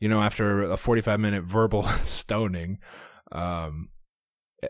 [0.00, 2.78] you know, after a 45 minute verbal stoning,
[3.32, 3.88] um,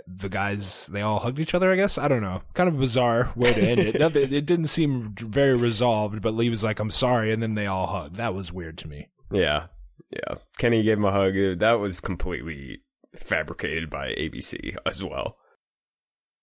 [0.07, 1.70] the guys they all hugged each other.
[1.70, 2.42] I guess I don't know.
[2.54, 3.98] Kind of a bizarre way to end it.
[3.98, 6.22] Nothing, it didn't seem very resolved.
[6.22, 8.16] But Lee was like, "I'm sorry," and then they all hugged.
[8.16, 9.09] That was weird to me.
[9.30, 9.66] Yeah,
[10.11, 10.37] yeah.
[10.59, 11.35] Kenny gave him a hug.
[11.59, 12.80] That was completely
[13.16, 15.37] fabricated by ABC as well.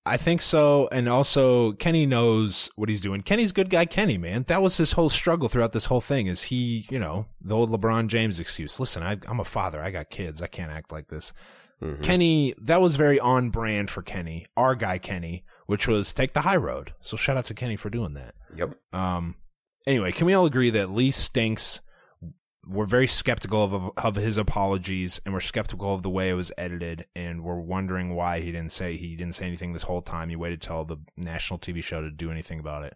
[0.03, 3.21] I think so, and also Kenny knows what he's doing.
[3.21, 4.43] Kenny's good guy, Kenny, man.
[4.47, 6.25] That was his whole struggle throughout this whole thing.
[6.25, 8.79] Is he, you know, the old LeBron James excuse?
[8.79, 9.79] Listen, I, I'm a father.
[9.79, 10.41] I got kids.
[10.41, 11.33] I can't act like this.
[11.81, 12.03] Mhm.
[12.03, 16.41] Kenny, that was very on brand for Kenny, our guy Kenny, which was take the
[16.41, 16.93] high road.
[17.01, 18.35] So shout out to Kenny for doing that.
[18.55, 18.75] Yep.
[18.93, 19.35] Um,
[19.87, 21.79] anyway, can we all agree that Lee stinks?
[22.67, 26.51] We're very skeptical of of his apologies, and we're skeptical of the way it was
[26.59, 30.29] edited, and we're wondering why he didn't say he didn't say anything this whole time.
[30.29, 32.95] He waited till the national TV show to do anything about it.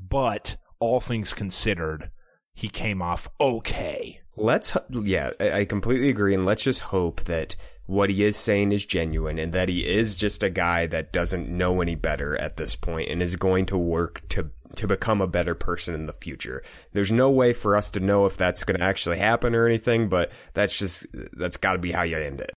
[0.00, 2.10] But all things considered,
[2.54, 4.20] he came off okay.
[4.36, 6.34] Let's, yeah, I completely agree.
[6.34, 7.56] And let's just hope that
[7.86, 11.48] what he is saying is genuine and that he is just a guy that doesn't
[11.48, 15.26] know any better at this point and is going to work to, to become a
[15.26, 16.62] better person in the future.
[16.92, 20.08] There's no way for us to know if that's going to actually happen or anything,
[20.08, 22.52] but that's just, that's got to be how you end it.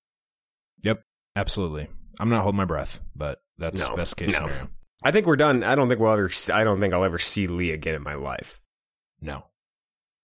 [0.84, 1.02] Yep,
[1.36, 1.88] absolutely.
[2.20, 4.46] I'm not holding my breath, but that's No, best case no.
[4.46, 4.70] scenario.
[5.04, 5.64] I think we're done.
[5.64, 8.16] I don't think we'll ever, I don't think I'll ever see Lee again in my
[8.16, 8.62] life.
[9.22, 9.46] No.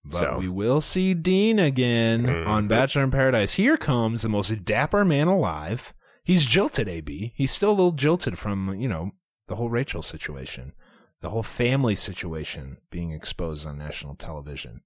[0.04, 2.46] But So- we will see Dean again Mhm.
[2.46, 3.54] on Bachelor in Paradise.
[3.54, 5.94] Here comes the most dapper man alive.
[6.22, 7.32] He's jilted, AB.
[7.36, 9.12] He's still a little jilted from, you know,
[9.48, 10.72] the whole Rachel situation,
[11.20, 14.80] the whole family situation being exposed on national television.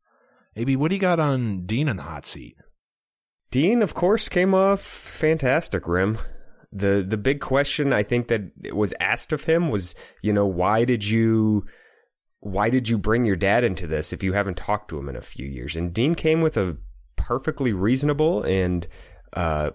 [0.57, 2.57] AB, what do you got on Dean in the hot seat?
[3.50, 6.18] Dean, of course, came off fantastic, Rim.
[6.70, 10.85] The the big question I think that was asked of him was, you know, why
[10.85, 11.64] did you
[12.40, 15.16] why did you bring your dad into this if you haven't talked to him in
[15.16, 15.77] a few years?
[15.77, 16.77] And Dean came with a
[17.16, 18.87] perfectly reasonable and
[19.33, 19.70] uh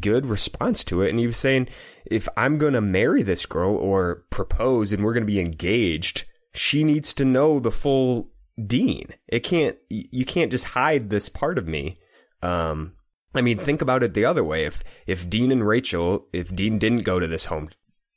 [0.00, 1.68] good response to it and he was saying
[2.06, 6.24] if I'm going to marry this girl or propose and we're going to be engaged,
[6.54, 8.30] she needs to know the full
[8.66, 9.14] Dean.
[9.28, 11.98] It can't you can't just hide this part of me.
[12.42, 12.94] Um
[13.32, 14.64] I mean, think about it the other way.
[14.64, 17.68] If if Dean and Rachel, if Dean didn't go to this home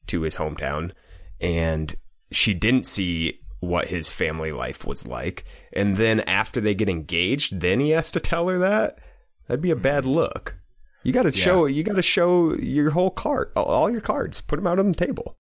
[0.08, 0.92] to his hometown
[1.40, 1.96] and
[2.32, 7.60] she didn't see what his family life was like, and then after they get engaged,
[7.62, 9.00] then he has to tell her that,
[9.48, 10.56] that'd be a bad look.
[11.04, 11.44] You got to Yeah.
[11.44, 14.80] show you got to show your whole card, all- all your cards, put them out
[14.80, 15.38] on the table.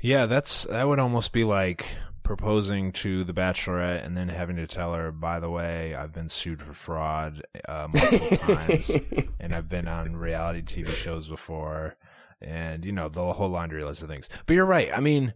[0.00, 1.86] Yeah, that's that would almost be like
[2.22, 6.28] proposing to the bachelorette and then having to tell her, by the way, I've been
[6.28, 8.90] sued for fraud uh, multiple times,
[9.40, 11.96] and I've been on reality TV shows before,
[12.40, 14.28] and you know the whole laundry list of things.
[14.46, 14.90] But you're right.
[14.96, 15.34] I mean,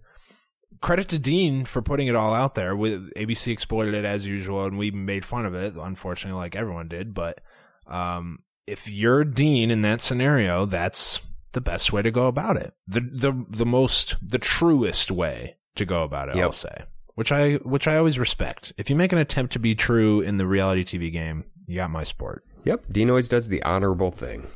[0.82, 2.76] credit to Dean for putting it all out there.
[2.76, 6.88] With ABC exploited it as usual, and we made fun of it, unfortunately, like everyone
[6.88, 7.14] did.
[7.14, 7.40] But
[7.86, 11.20] um, if you're Dean in that scenario, that's
[11.52, 12.74] the best way to go about it.
[12.86, 16.44] The the the most the truest way to go about it, Yep.
[16.44, 16.84] I'll say.
[17.14, 18.72] Which I which I always respect.
[18.76, 21.90] If you make an attempt to be true in the reality TV game, you got
[21.90, 22.44] my sport.
[22.64, 24.46] Yep, Dean always does the honorable thing.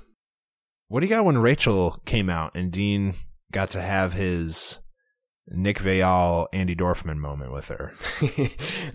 [0.89, 3.15] What do you got when Rachel came out and Dean
[3.53, 4.79] got to have his
[5.49, 7.93] Nick Viall, Andi Dorfman moment with her?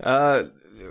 [0.02, 0.44] uh,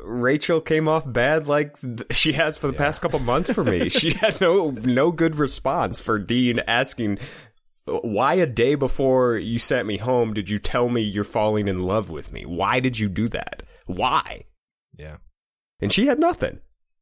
[0.03, 1.77] Rachel came off bad like
[2.11, 3.89] she has for the past couple months for me.
[3.89, 7.19] she had no no good response for Dean asking
[7.85, 11.79] why a day before you sent me home did you tell me you're falling in
[11.81, 12.43] love with me?
[12.43, 13.63] Why did you do that?
[13.85, 14.45] Why?
[14.97, 15.17] Yeah.
[15.79, 16.59] And she had nothing.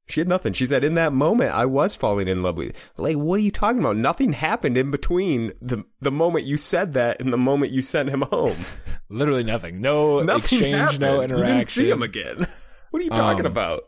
[0.10, 0.54] She had nothing.
[0.54, 2.74] She said, in that moment, I was falling in love with you.
[2.98, 3.96] Like, what are you talking about?
[3.96, 8.10] Nothing happened in between the the moment you said that and the moment you sent
[8.10, 8.66] him home.
[9.10, 9.82] Literally nothing.
[9.82, 11.38] No Nothing exchange, no interaction.
[11.38, 12.48] You didn't see him again.
[12.92, 13.84] What are you talking Um, about?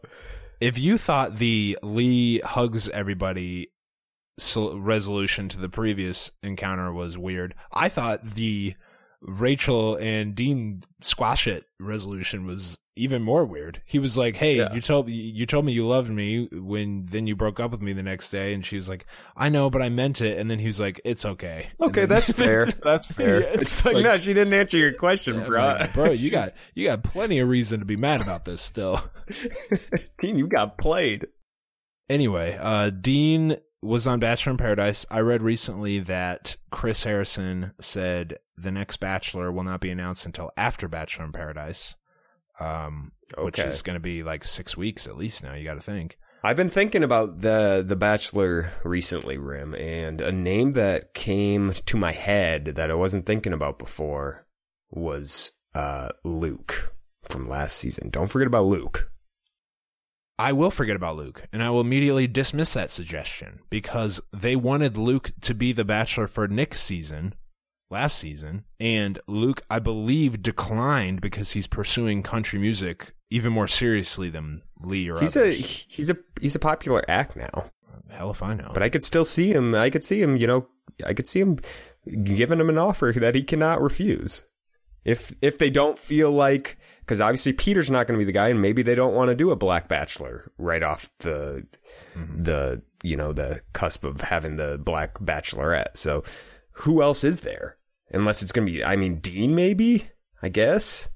[0.60, 3.72] if you thought the Lee hugs everybody
[4.56, 8.76] resolution to the previous encounter was weird, I thought the
[9.22, 13.82] Rachel and Dean squash it resolution was even more weird.
[13.86, 14.74] He was like, "Hey, Yeah.
[14.74, 17.94] you told you told me you loved me when then you broke up with me
[17.94, 19.06] the next day," and she was like,
[19.38, 22.10] "I know, but I meant it." And then he was like, "It's okay." Okay, then-
[22.10, 22.66] that's fair.
[22.66, 23.42] That's fair.
[23.42, 25.62] Yeah, it's like, no, she didn't answer your question, Yeah, bro.
[25.80, 29.00] like, bro, you got you got plenty of reason to be mad about this still.
[30.20, 31.28] Dean, you got played.
[32.10, 35.06] Anyway, uh, Dean was on Bachelor in Paradise.
[35.10, 40.52] I read recently that Chris Harrison said the next Bachelor will not be announced until
[40.58, 41.96] after Bachelor in Paradise,
[42.60, 45.54] um, which is going to be like six weeks at least now.
[45.54, 46.18] You got to think.
[46.44, 51.98] I've been thinking about the the Bachelor recently, Rim, and a name that came to
[51.98, 54.48] my head that I wasn't thinking about before
[54.90, 58.10] was uh, Luke from last season.
[58.10, 59.12] Don't forget about Luke.
[60.40, 64.98] I will forget about Luke, and I will immediately dismiss that suggestion because they wanted
[64.98, 67.36] Luke to be the Bachelor for Nick's season,
[67.92, 74.30] last season, and Luke, I believe, declined because he's pursuing country music even more seriously
[74.30, 77.72] than Lee or He's a he's a he's a popular act now,
[78.10, 78.72] Hell if I know.
[78.74, 79.76] but I could still see him.
[79.76, 80.38] I could see him.
[80.38, 80.68] You know,
[81.06, 81.60] I could see him
[82.24, 84.44] giving him an offer that he cannot refuse.
[85.04, 88.50] If if they don't feel like because obviously Peter's not going to be the guy,
[88.50, 91.66] and maybe they don't want to do a Black Bachelor right off the
[92.16, 92.44] mm-hmm.
[92.44, 95.98] the you know the cusp of having the Black Bachelorette.
[95.98, 96.24] So
[96.72, 97.78] who else is there?
[98.14, 100.10] Unless it's going to be, I mean, Dean maybe.
[100.42, 101.10] I guess.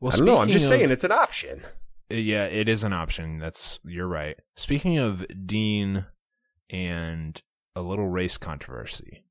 [0.00, 0.38] Well, I don't know.
[0.38, 1.62] I'm just of- saying it's an option.
[2.08, 3.38] Yeah, it is an option.
[3.38, 4.36] That's you're right.
[4.56, 6.06] Speaking of Dean
[6.68, 7.40] and
[7.76, 9.24] a little race controversy.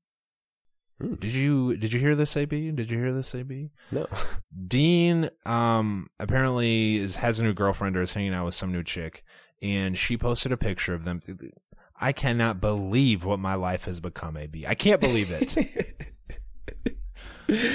[0.98, 1.14] Hmm.
[1.14, 2.70] Did you did you hear this AB?
[2.70, 3.70] Did you hear this AB?
[3.90, 4.06] No.
[4.66, 8.82] Dean um apparently is has a new girlfriend or is hanging out with some new
[8.82, 9.24] chick
[9.60, 11.20] and she posted a picture of them.
[12.00, 14.66] I cannot believe what my life has become, AB.
[14.66, 16.14] I can't believe it.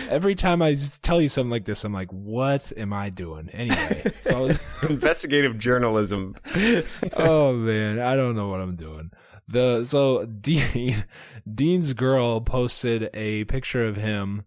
[0.09, 3.49] Every time I tell you something like this, I'm like, what am I doing?
[3.49, 4.51] Anyway, so
[4.89, 6.35] Investigative journalism.
[7.17, 9.11] oh man, I don't know what I'm doing.
[9.47, 11.03] The so Dean
[11.53, 14.43] Dean's girl posted a picture of him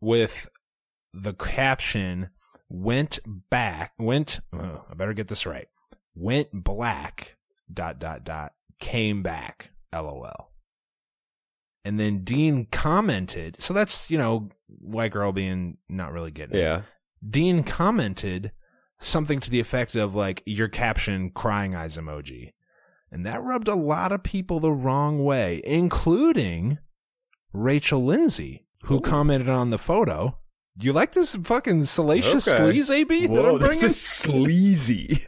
[0.00, 0.48] with
[1.12, 2.30] the caption
[2.68, 3.20] went
[3.50, 5.68] back went oh, I better get this right.
[6.14, 7.36] Went black
[7.72, 10.53] dot dot dot came back lol.
[11.84, 16.60] And then Dean commented, so that's, you know, white girl being not really getting it.
[16.60, 16.82] Yeah.
[17.28, 18.52] Dean commented
[18.98, 22.52] something to the effect of like your caption crying eyes emoji.
[23.10, 26.78] And that rubbed a lot of people the wrong way, including
[27.52, 30.38] Rachel Lindsay, who commented on the photo.
[30.80, 32.64] You like this fucking salacious Okay.
[32.78, 33.26] sleaze, AB?
[33.28, 35.26] that Whoa, this is sleazy.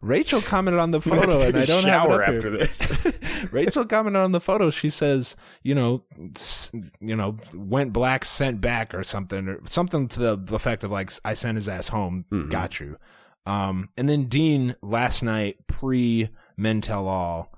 [0.00, 2.58] Rachel commented on the photo, and I don't have it shower after here.
[2.58, 3.06] this.
[3.52, 4.70] Rachel commented on the photo.
[4.70, 6.04] She says, you know,
[6.36, 6.70] s-
[7.00, 10.90] you know, went black, sent back, or something, or something to the, the effect of
[10.92, 12.50] like, I sent his ass home, Mhm.
[12.50, 12.96] got you.
[13.46, 17.52] Um, and then Dean last night, pre Men Tell All,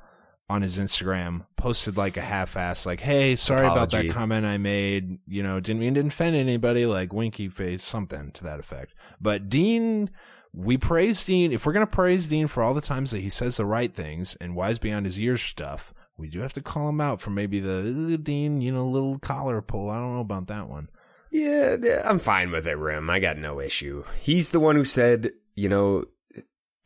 [0.49, 5.19] on his Instagram, posted like a half-ass, like, "Hey, sorry about that comment I made.
[5.29, 6.87] You know, didn't mean to offend anybody.
[6.87, 10.11] Like winky face, something to that effect." But Dean,
[10.53, 11.53] we praise Dean.
[11.53, 14.37] If we're gonna praise Dean for all the times that he says the right things
[14.41, 17.61] and wise beyond his years stuff, we do have to call him out for maybe
[17.61, 19.89] the "Ugh, Dean, you know, little collar pull.
[19.91, 20.89] I don't know about that one.
[21.31, 23.09] Yeah, yeah, I'm fine with it, Rim.
[23.09, 24.05] I got no issue.
[24.21, 26.03] He's the one who said, you know,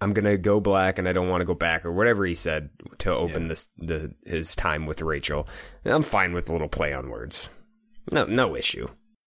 [0.00, 2.68] I'm gonna go black and I don't want to go back or whatever he said
[2.98, 3.48] to open Yeah.
[3.48, 5.48] this the his time with Rachel.
[5.86, 7.48] I'm fine with a little play on words.
[8.12, 8.86] No, no issue.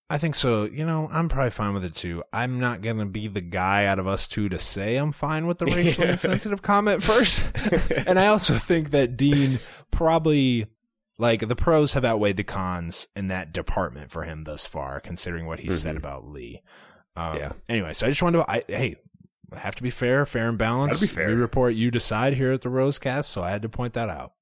[0.10, 0.64] I think so.
[0.66, 2.24] You know, I'm probably fine with it too.
[2.32, 5.58] I'm not gonna be the guy out of us two to say I'm fine with
[5.60, 6.12] the racial Yeah.
[6.14, 7.46] insensitive comment first.
[8.08, 9.60] and I also think that Dean
[9.92, 10.68] probably
[11.18, 15.46] like the pros have outweighed the cons in that department for him thus far, considering
[15.46, 16.00] what he said Mhm.
[16.00, 16.62] about Lee.
[17.16, 17.52] Um, Yeah.
[17.68, 18.50] Anyway, so I just wanted to.
[18.50, 18.96] I, hey,
[19.52, 21.10] I have to be fair, fair and balanced.
[21.12, 21.28] Fair.
[21.28, 24.34] We report, you decide here at the Rosecast, so I had to point that out.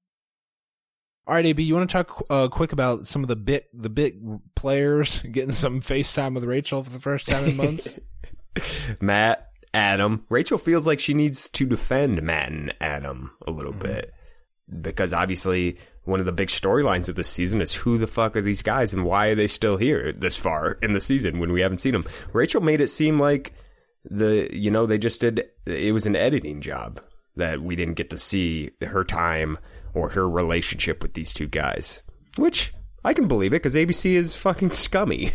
[1.28, 3.90] All right, AB, you want to talk uh, quick about some of the bit the
[3.90, 4.14] bit
[4.54, 7.98] players getting some FaceTime with Rachel for the first time in months?
[9.00, 10.24] Matt, Adam.
[10.28, 14.12] Rachel feels like she needs to defend Matt and Adam a little bit.
[14.80, 18.40] Because obviously, one of the big storylines of this season is who the fuck are
[18.40, 21.60] these guys and why are they still here this far in the season when we
[21.60, 22.04] haven't seen them?
[22.32, 23.52] Rachel made it seem like
[24.08, 27.00] the, you know, they just did, it was an editing job
[27.36, 29.58] that we didn't get to see her time
[29.96, 32.02] or her relationship with these two guys.
[32.36, 32.72] Which
[33.04, 35.32] I can believe it because ABC is fucking scummy.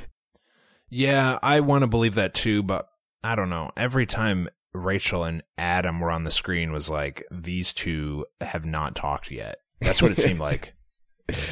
[0.90, 2.88] yeah, I want to believe that too, but
[3.24, 3.72] I don't know.
[3.76, 8.96] Every time Rachel and Adam were on the screen was like these two have not
[8.96, 9.58] talked yet.
[9.82, 10.76] That's what it seemed like.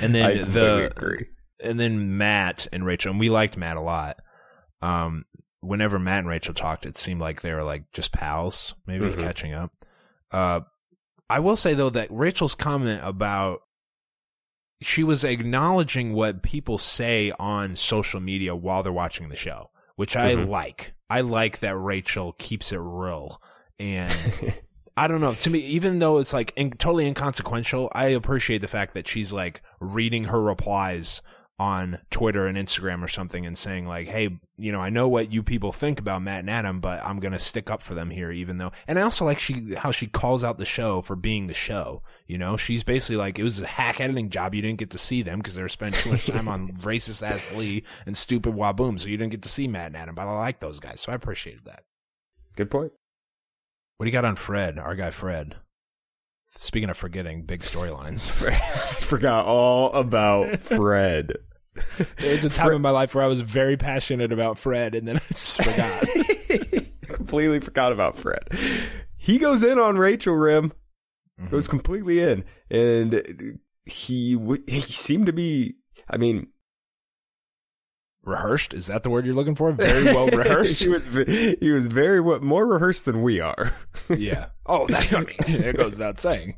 [0.02, 1.28] And then I the agree.
[1.64, 4.18] and then Matt and Rachel, and we liked Matt a lot.
[4.82, 5.26] Um,
[5.62, 9.20] whenever Matt and Rachel talked, it seemed like they were like just pals, maybe Mhm.
[9.20, 9.72] catching up.
[10.32, 10.62] Uh,
[11.30, 13.62] I will say though that Rachel's comment about
[14.82, 20.16] she was acknowledging what people say on social media while they're watching the show, which
[20.16, 20.48] I Mhm.
[20.50, 20.94] like.
[21.10, 23.42] I like that Rachel keeps it real
[23.78, 24.14] and
[24.98, 25.34] I don't know.
[25.34, 29.32] To me, even though it's like in, totally inconsequential, I appreciate the fact that she's
[29.32, 31.22] like reading her replies
[31.60, 35.32] on Twitter and Instagram or something and saying like, "Hey, you know, I know what
[35.32, 38.32] you people think about Matt and Adam, but I'm gonna stick up for them here,
[38.32, 41.48] even though." And I also like she how she calls out the show for being
[41.48, 42.02] the show.
[42.26, 44.56] You know, she's basically like, "It was a hack editing job.
[44.56, 47.28] You didn't get to see them because they were spending too much time on racist
[47.28, 50.28] ass Lee and stupid Waboom, so you didn't get to see Matt and Adam." But
[50.28, 51.84] I like those guys, so I appreciated that.
[52.56, 52.94] Good point.
[53.98, 55.58] What do you got on Fred, our guy Fred?
[56.56, 58.32] Speaking of forgetting big storylines,
[59.02, 61.34] Forgot all about Fred.
[62.18, 65.08] there was a time in my life where I was very passionate about Fred, and
[65.08, 66.86] then I just forgot.
[67.04, 68.40] completely forgot about Fred.
[69.18, 70.74] He goes in on Rachel Rim.
[71.40, 71.52] Mm-hmm.
[71.52, 75.76] Goes completely in, and he w- he seemed to be.
[76.10, 76.48] I mean,
[78.24, 78.74] rehearsed.
[78.74, 79.72] Is that the word you're looking for?
[79.72, 80.82] Very well rehearsed.
[80.84, 83.72] he was he was very wa- more rehearsed than we are.
[84.10, 84.48] yeah.
[84.66, 86.56] Oh, that I mean, it goes without saying.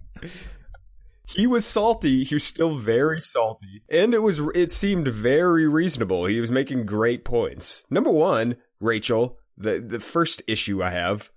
[1.34, 2.24] He was salty.
[2.24, 6.26] He was still very salty, and it was it seemed very reasonable.
[6.26, 7.84] He was making great points.
[7.90, 9.38] Number one, Rachel.
[9.58, 11.32] The the first issue I have.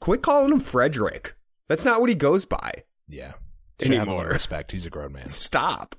[0.00, 1.36] Quit calling him Frederick.
[1.68, 2.84] That's not what he goes by.
[3.08, 3.32] Yeah.
[3.80, 4.26] Should have Anymore.
[4.28, 4.72] respect.
[4.72, 5.28] He's a grown man.
[5.28, 5.94] Stop.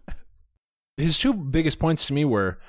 [0.98, 2.60] his two biggest points to me were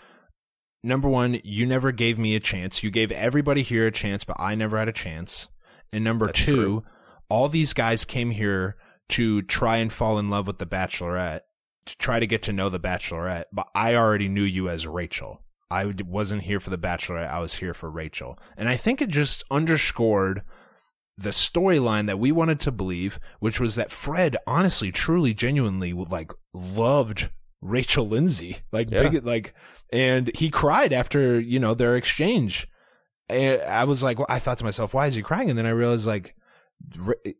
[0.82, 2.82] number one, you never gave me a chance.
[2.82, 5.48] You gave everybody here a chance, but I never had a chance.
[5.92, 6.84] And number That's two, true.
[7.28, 8.76] all these guys came here
[9.10, 11.40] to try and fall in love with the Bachelorette,
[11.86, 15.42] to try to get to know the Bachelorette, but I already knew you as Rachel.
[15.70, 17.30] I wasn't here for the Bachelorette.
[17.30, 18.38] I was here for Rachel.
[18.56, 20.42] And I think it just underscored
[21.16, 26.32] the storyline that we wanted to believe, which was that Fred honestly, truly, genuinely like
[26.52, 27.30] loved
[27.60, 28.58] Rachel Lindsay.
[28.72, 29.08] Like Yeah.
[29.08, 29.54] big like
[29.92, 32.66] and he cried after, you know, their exchange.
[33.28, 35.50] And I was like, well, I thought to myself, why is he crying?
[35.50, 36.34] And then I realized like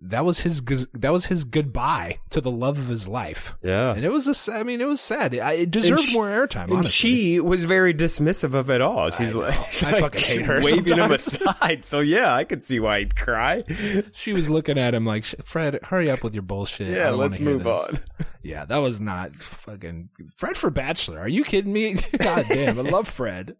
[0.02, 0.62] that was his
[0.94, 3.54] that was his goodbye to the love of his life.
[3.62, 3.92] Yeah.
[3.94, 5.34] And it was a, I mean, it was sad.
[5.34, 6.90] It deserved sh- more airtime, And honestly.
[6.90, 9.10] she was very dismissive of it all.
[9.10, 11.34] She's like, she's I like fucking hate her waving sometimes.
[11.36, 11.84] him aside.
[11.84, 13.64] So yeah, I could see why he'd cry.
[14.12, 16.88] she was looking at him like, Fred, hurry up with your bullshit.
[16.88, 17.98] Yeah, let's move this." on.
[18.42, 21.18] Yeah, that was not fucking Fred for Bachelor.
[21.18, 21.96] Are you kidding me?
[22.18, 23.56] God damn, I love Fred.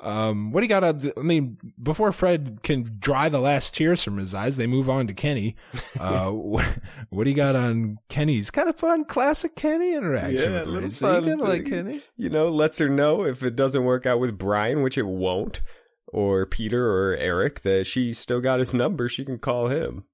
[0.00, 0.84] Um, what do you got?
[0.84, 4.88] On, I mean, before Fred can dry the last tears from his eyes, they move
[4.88, 5.56] on to Kenny.
[5.98, 6.64] Uh, what,
[7.10, 10.52] what do you got on Kenny's kind of fun classic Kenny interaction?
[10.52, 11.26] Yeah, a little fun.
[11.26, 11.64] You like.
[11.64, 12.02] Kenny.
[12.16, 15.60] You know, lets her know if it doesn't work out with Bryan, which it won't,
[16.06, 19.08] or Peter or Eric, that she still got his number.
[19.08, 20.04] She can call him.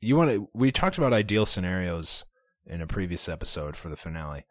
[0.00, 0.48] You want to?
[0.54, 2.24] We talked about ideal scenarios
[2.64, 4.44] in a previous episode for the finale.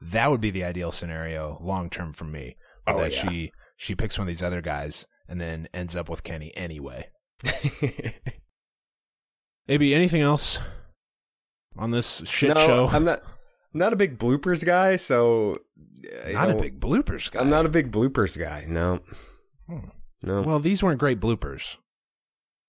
[0.00, 2.56] That would be the ideal scenario long term for me.
[2.86, 3.28] Oh, that yeah.
[3.28, 7.08] she she picks one of these other guys and then ends up with Kenny anyway.
[9.68, 10.58] Maybe anything else
[11.76, 12.88] on this shit no, show?
[12.88, 13.22] I'm not.
[13.74, 15.58] I'm not a big bloopers guy, so
[16.28, 17.40] not a big bloopers guy.
[17.40, 18.64] I'm not a big bloopers guy.
[18.66, 19.00] No,
[19.68, 19.88] Hmm.
[20.22, 20.42] no.
[20.42, 21.76] Well, these weren't great bloopers.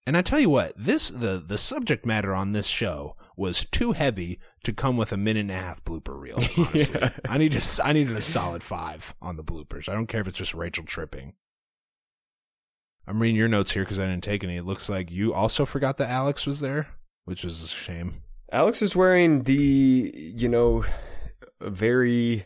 [0.05, 3.91] And I tell you what, this the the subject matter on this show was too
[3.91, 6.35] heavy to come with a minute and a half blooper reel.
[6.57, 7.09] Honestly, Yeah.
[7.27, 9.89] I need a, I needed a solid five on the bloopers.
[9.89, 11.33] I don't care if it's just Rachel tripping.
[13.07, 14.57] I'm reading your notes here because I didn't take any.
[14.57, 16.87] It looks like you also forgot that Alex was there,
[17.25, 18.21] which is a shame.
[18.51, 20.83] Alex is wearing the, you know,
[21.61, 22.45] very.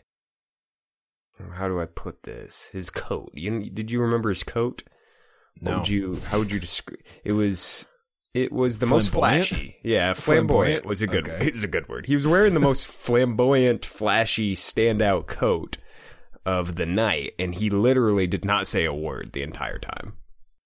[1.54, 2.66] How do I put this?
[2.68, 3.32] His coat.
[3.34, 4.84] You did you remember his coat?
[5.60, 5.78] No.
[5.78, 6.20] would you?
[6.28, 7.00] How would you describe?
[7.24, 7.84] It was.
[8.34, 9.76] It was the most flashy.
[9.82, 10.86] Yeah, flamboyant, Flamboyant?
[10.86, 11.28] was a good.
[11.28, 11.48] Okay.
[11.50, 12.06] Is a good word.
[12.06, 15.76] He was wearing the most flamboyant, flashy, standout coat
[16.46, 20.14] of the night, and he literally did not say a word the entire time.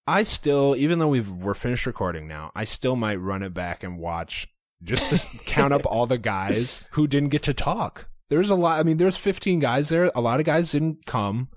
[0.07, 3.83] I still, even though we've we're finished recording now, I still might run it back
[3.83, 4.47] and watch
[4.81, 8.07] just to count up all the guys who didn't get to talk.
[8.29, 8.79] There's a lot.
[8.79, 10.09] I mean, there's 15 guys there.
[10.15, 11.49] A lot of guys didn't come,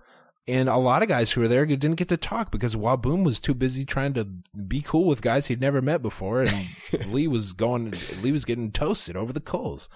[0.51, 3.39] and a lot of guys who were there didn't get to talk because Waboom was
[3.41, 4.25] too busy trying to
[4.67, 6.67] be cool with guys he'd never met before, and
[7.07, 7.95] Lee was going.
[8.23, 9.89] Lee was getting toasted over the coals.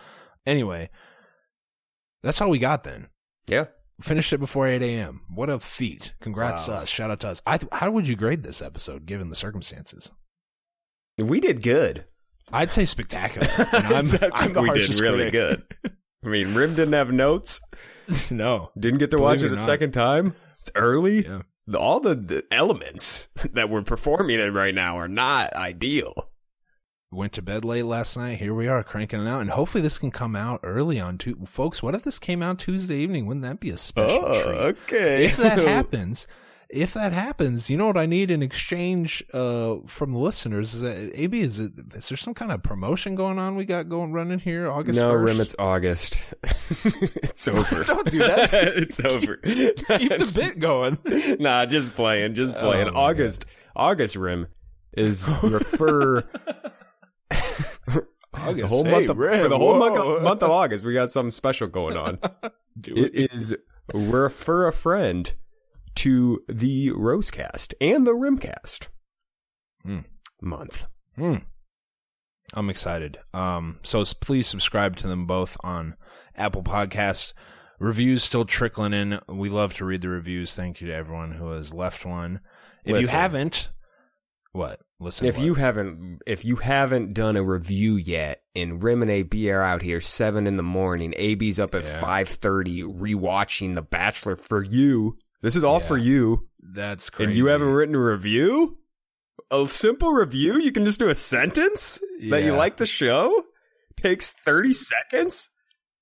[0.47, 0.91] Anyway,
[2.23, 3.09] that's all we got then.
[3.47, 3.67] Yeah.
[4.01, 5.21] Finished it before 8 a.m.
[5.29, 6.15] What a feat.
[6.21, 6.77] Congrats Wow.
[6.77, 6.89] us.
[6.89, 7.43] Shout out to us.
[7.47, 10.11] I, how would you grade this episode given the circumstances?
[11.17, 12.07] We did good.
[12.53, 13.47] I'd say spectacular.
[13.73, 15.63] I'm, I'm we did really good.
[16.25, 17.61] I mean, Rim didn't have notes.
[18.31, 18.71] no.
[18.79, 20.35] Didn't get to Believe watch it it a second time.
[20.75, 21.25] Early.
[21.25, 21.43] Yeah.
[21.77, 26.31] All the, the elements that we're performing in right now are not ideal.
[27.11, 28.39] Went to bed late last night.
[28.39, 29.41] Here we are cranking it out.
[29.41, 31.47] And hopefully this can come out early on Tuesday.
[31.47, 33.27] Folks, what if this came out Tuesday evening?
[33.27, 34.47] Wouldn't that be a special oh, treat?
[34.47, 35.25] Oh, okay.
[35.27, 36.27] If that happens,
[36.75, 40.75] if that happens, you know what I need in exchange uh, from the listeners?
[40.75, 43.89] Is that, AB, is, it, is there some kind of promotion going on we got
[43.89, 45.27] going running here August no, 1st?
[45.27, 46.21] Rim, it's August.
[46.43, 47.85] it's over.
[47.85, 48.53] Don't do that.
[48.53, 49.37] it's over.
[49.37, 50.99] Keep the bit going.
[51.41, 52.89] nah, just playing, just playing.
[52.89, 53.47] Oh, August,
[53.77, 54.49] August Rim
[54.93, 56.29] is refer.
[58.35, 58.63] August.
[58.63, 60.93] the whole Hey, month of, Rim, for the whole month of, month of August, we
[60.93, 62.19] got something special going on.
[62.81, 63.55] Do It is
[63.93, 65.33] refer a friend
[65.97, 68.89] to the Rosecast and the Rimcast
[69.85, 70.01] Hmm.
[70.43, 70.87] month.
[71.17, 71.37] Hmm.
[72.55, 73.19] I'm excited.
[73.33, 75.97] Um, so please subscribe to them both on
[76.37, 77.33] Apple Podcasts.
[77.81, 79.19] Reviews still trickling in.
[79.29, 80.55] We love to read the reviews.
[80.55, 82.41] Thank you to everyone who has left one.
[82.85, 83.71] If you haven't,
[84.53, 84.81] What?
[85.01, 85.27] Listen.
[85.27, 85.45] If what?
[85.45, 89.83] you haven't if you haven't done a review yet, and Rim and AB are out
[89.83, 92.01] here seven in the morning, AB's up at Yeah.
[92.01, 95.19] five thirty rewatching The Bachelor for you.
[95.45, 96.49] This is all for you.
[96.59, 97.29] that's crazy.
[97.29, 98.79] And you haven't written a review?
[99.51, 100.59] A simple review?
[100.59, 103.45] You can just do a sentence that you like the show?
[103.97, 105.51] Takes 30 seconds?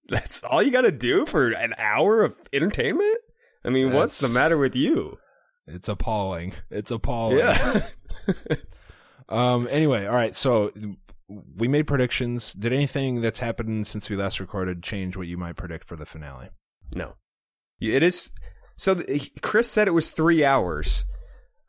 [0.08, 3.18] That's all you got to do for an hour of entertainment?
[3.64, 5.18] I mean, what's the matter with you?
[5.66, 6.52] It's appalling.
[6.70, 7.38] It's appalling.
[7.38, 7.88] Yeah.
[9.28, 9.66] Um.
[9.70, 10.36] Anyway, all right.
[10.36, 10.72] So
[11.56, 12.52] we made predictions.
[12.52, 16.04] Did anything that's happened since we last recorded change what you might predict for the
[16.04, 16.50] finale?
[16.94, 17.14] no.
[17.80, 18.30] It is.
[18.82, 21.04] So th- Chris said it was three hours.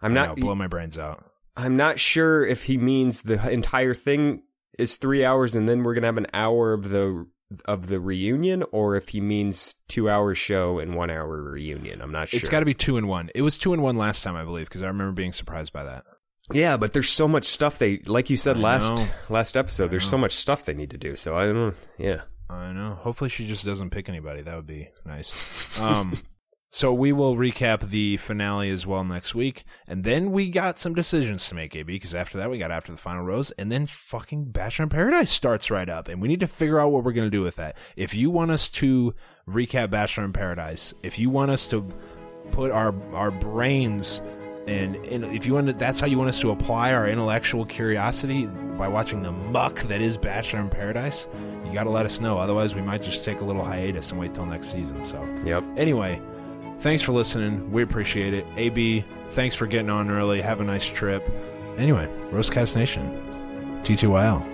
[0.01, 0.29] I'm not.
[0.29, 1.23] know, blow my brains out.
[1.55, 4.41] I'm not sure if he means the entire thing
[4.79, 7.27] is three hours and then we're gonna have an hour of the
[7.65, 12.01] of the reunion, or if he means two hour show and one hour reunion.
[12.01, 12.39] I'm not sure.
[12.39, 13.29] It's got to be two and one.
[13.35, 15.83] It was two and one last time, I believe, because I remember being surprised by
[15.83, 16.05] that.
[16.51, 19.07] yeah, but there's so much stuff they like you said I last know.
[19.29, 19.85] last episode.
[19.85, 20.09] I There's know.
[20.09, 21.15] so much stuff they need to do.
[21.15, 21.73] So I don't know.
[21.99, 22.21] Yeah.
[22.49, 22.95] I know.
[23.01, 24.41] Hopefully, she just doesn't pick anybody.
[24.41, 25.31] That would be nice.
[25.79, 26.17] Um,
[26.75, 30.95] so we will recap the finale as well next week, and then we got some
[30.95, 31.93] decisions to make, AB.
[31.93, 35.29] Because after that, we got after the final rose, and then fucking Bachelor in Paradise
[35.29, 37.77] starts right up, and we need to figure out what we're gonna do with that.
[37.95, 39.13] If you want us to
[39.47, 41.87] recap Bachelor in Paradise, if you want us to
[42.51, 44.21] put our our brains
[44.65, 47.65] and, and if you want to, that's how you want us to apply our intellectual
[47.65, 48.45] curiosity
[48.77, 51.27] by watching the muck that is Bachelor in Paradise.
[51.65, 52.37] You got to let us know.
[52.37, 55.03] Otherwise, we might just take a little hiatus and wait till next season.
[55.03, 55.65] So, Yep.
[55.75, 56.21] anyway,
[56.83, 57.71] thanks for listening.
[57.71, 58.45] We appreciate it.
[58.57, 60.41] AB, thanks for getting on early.
[60.41, 61.23] Have a nice trip.
[61.77, 63.09] Anyway, Rosecast Nation,
[63.83, 64.53] TTYL.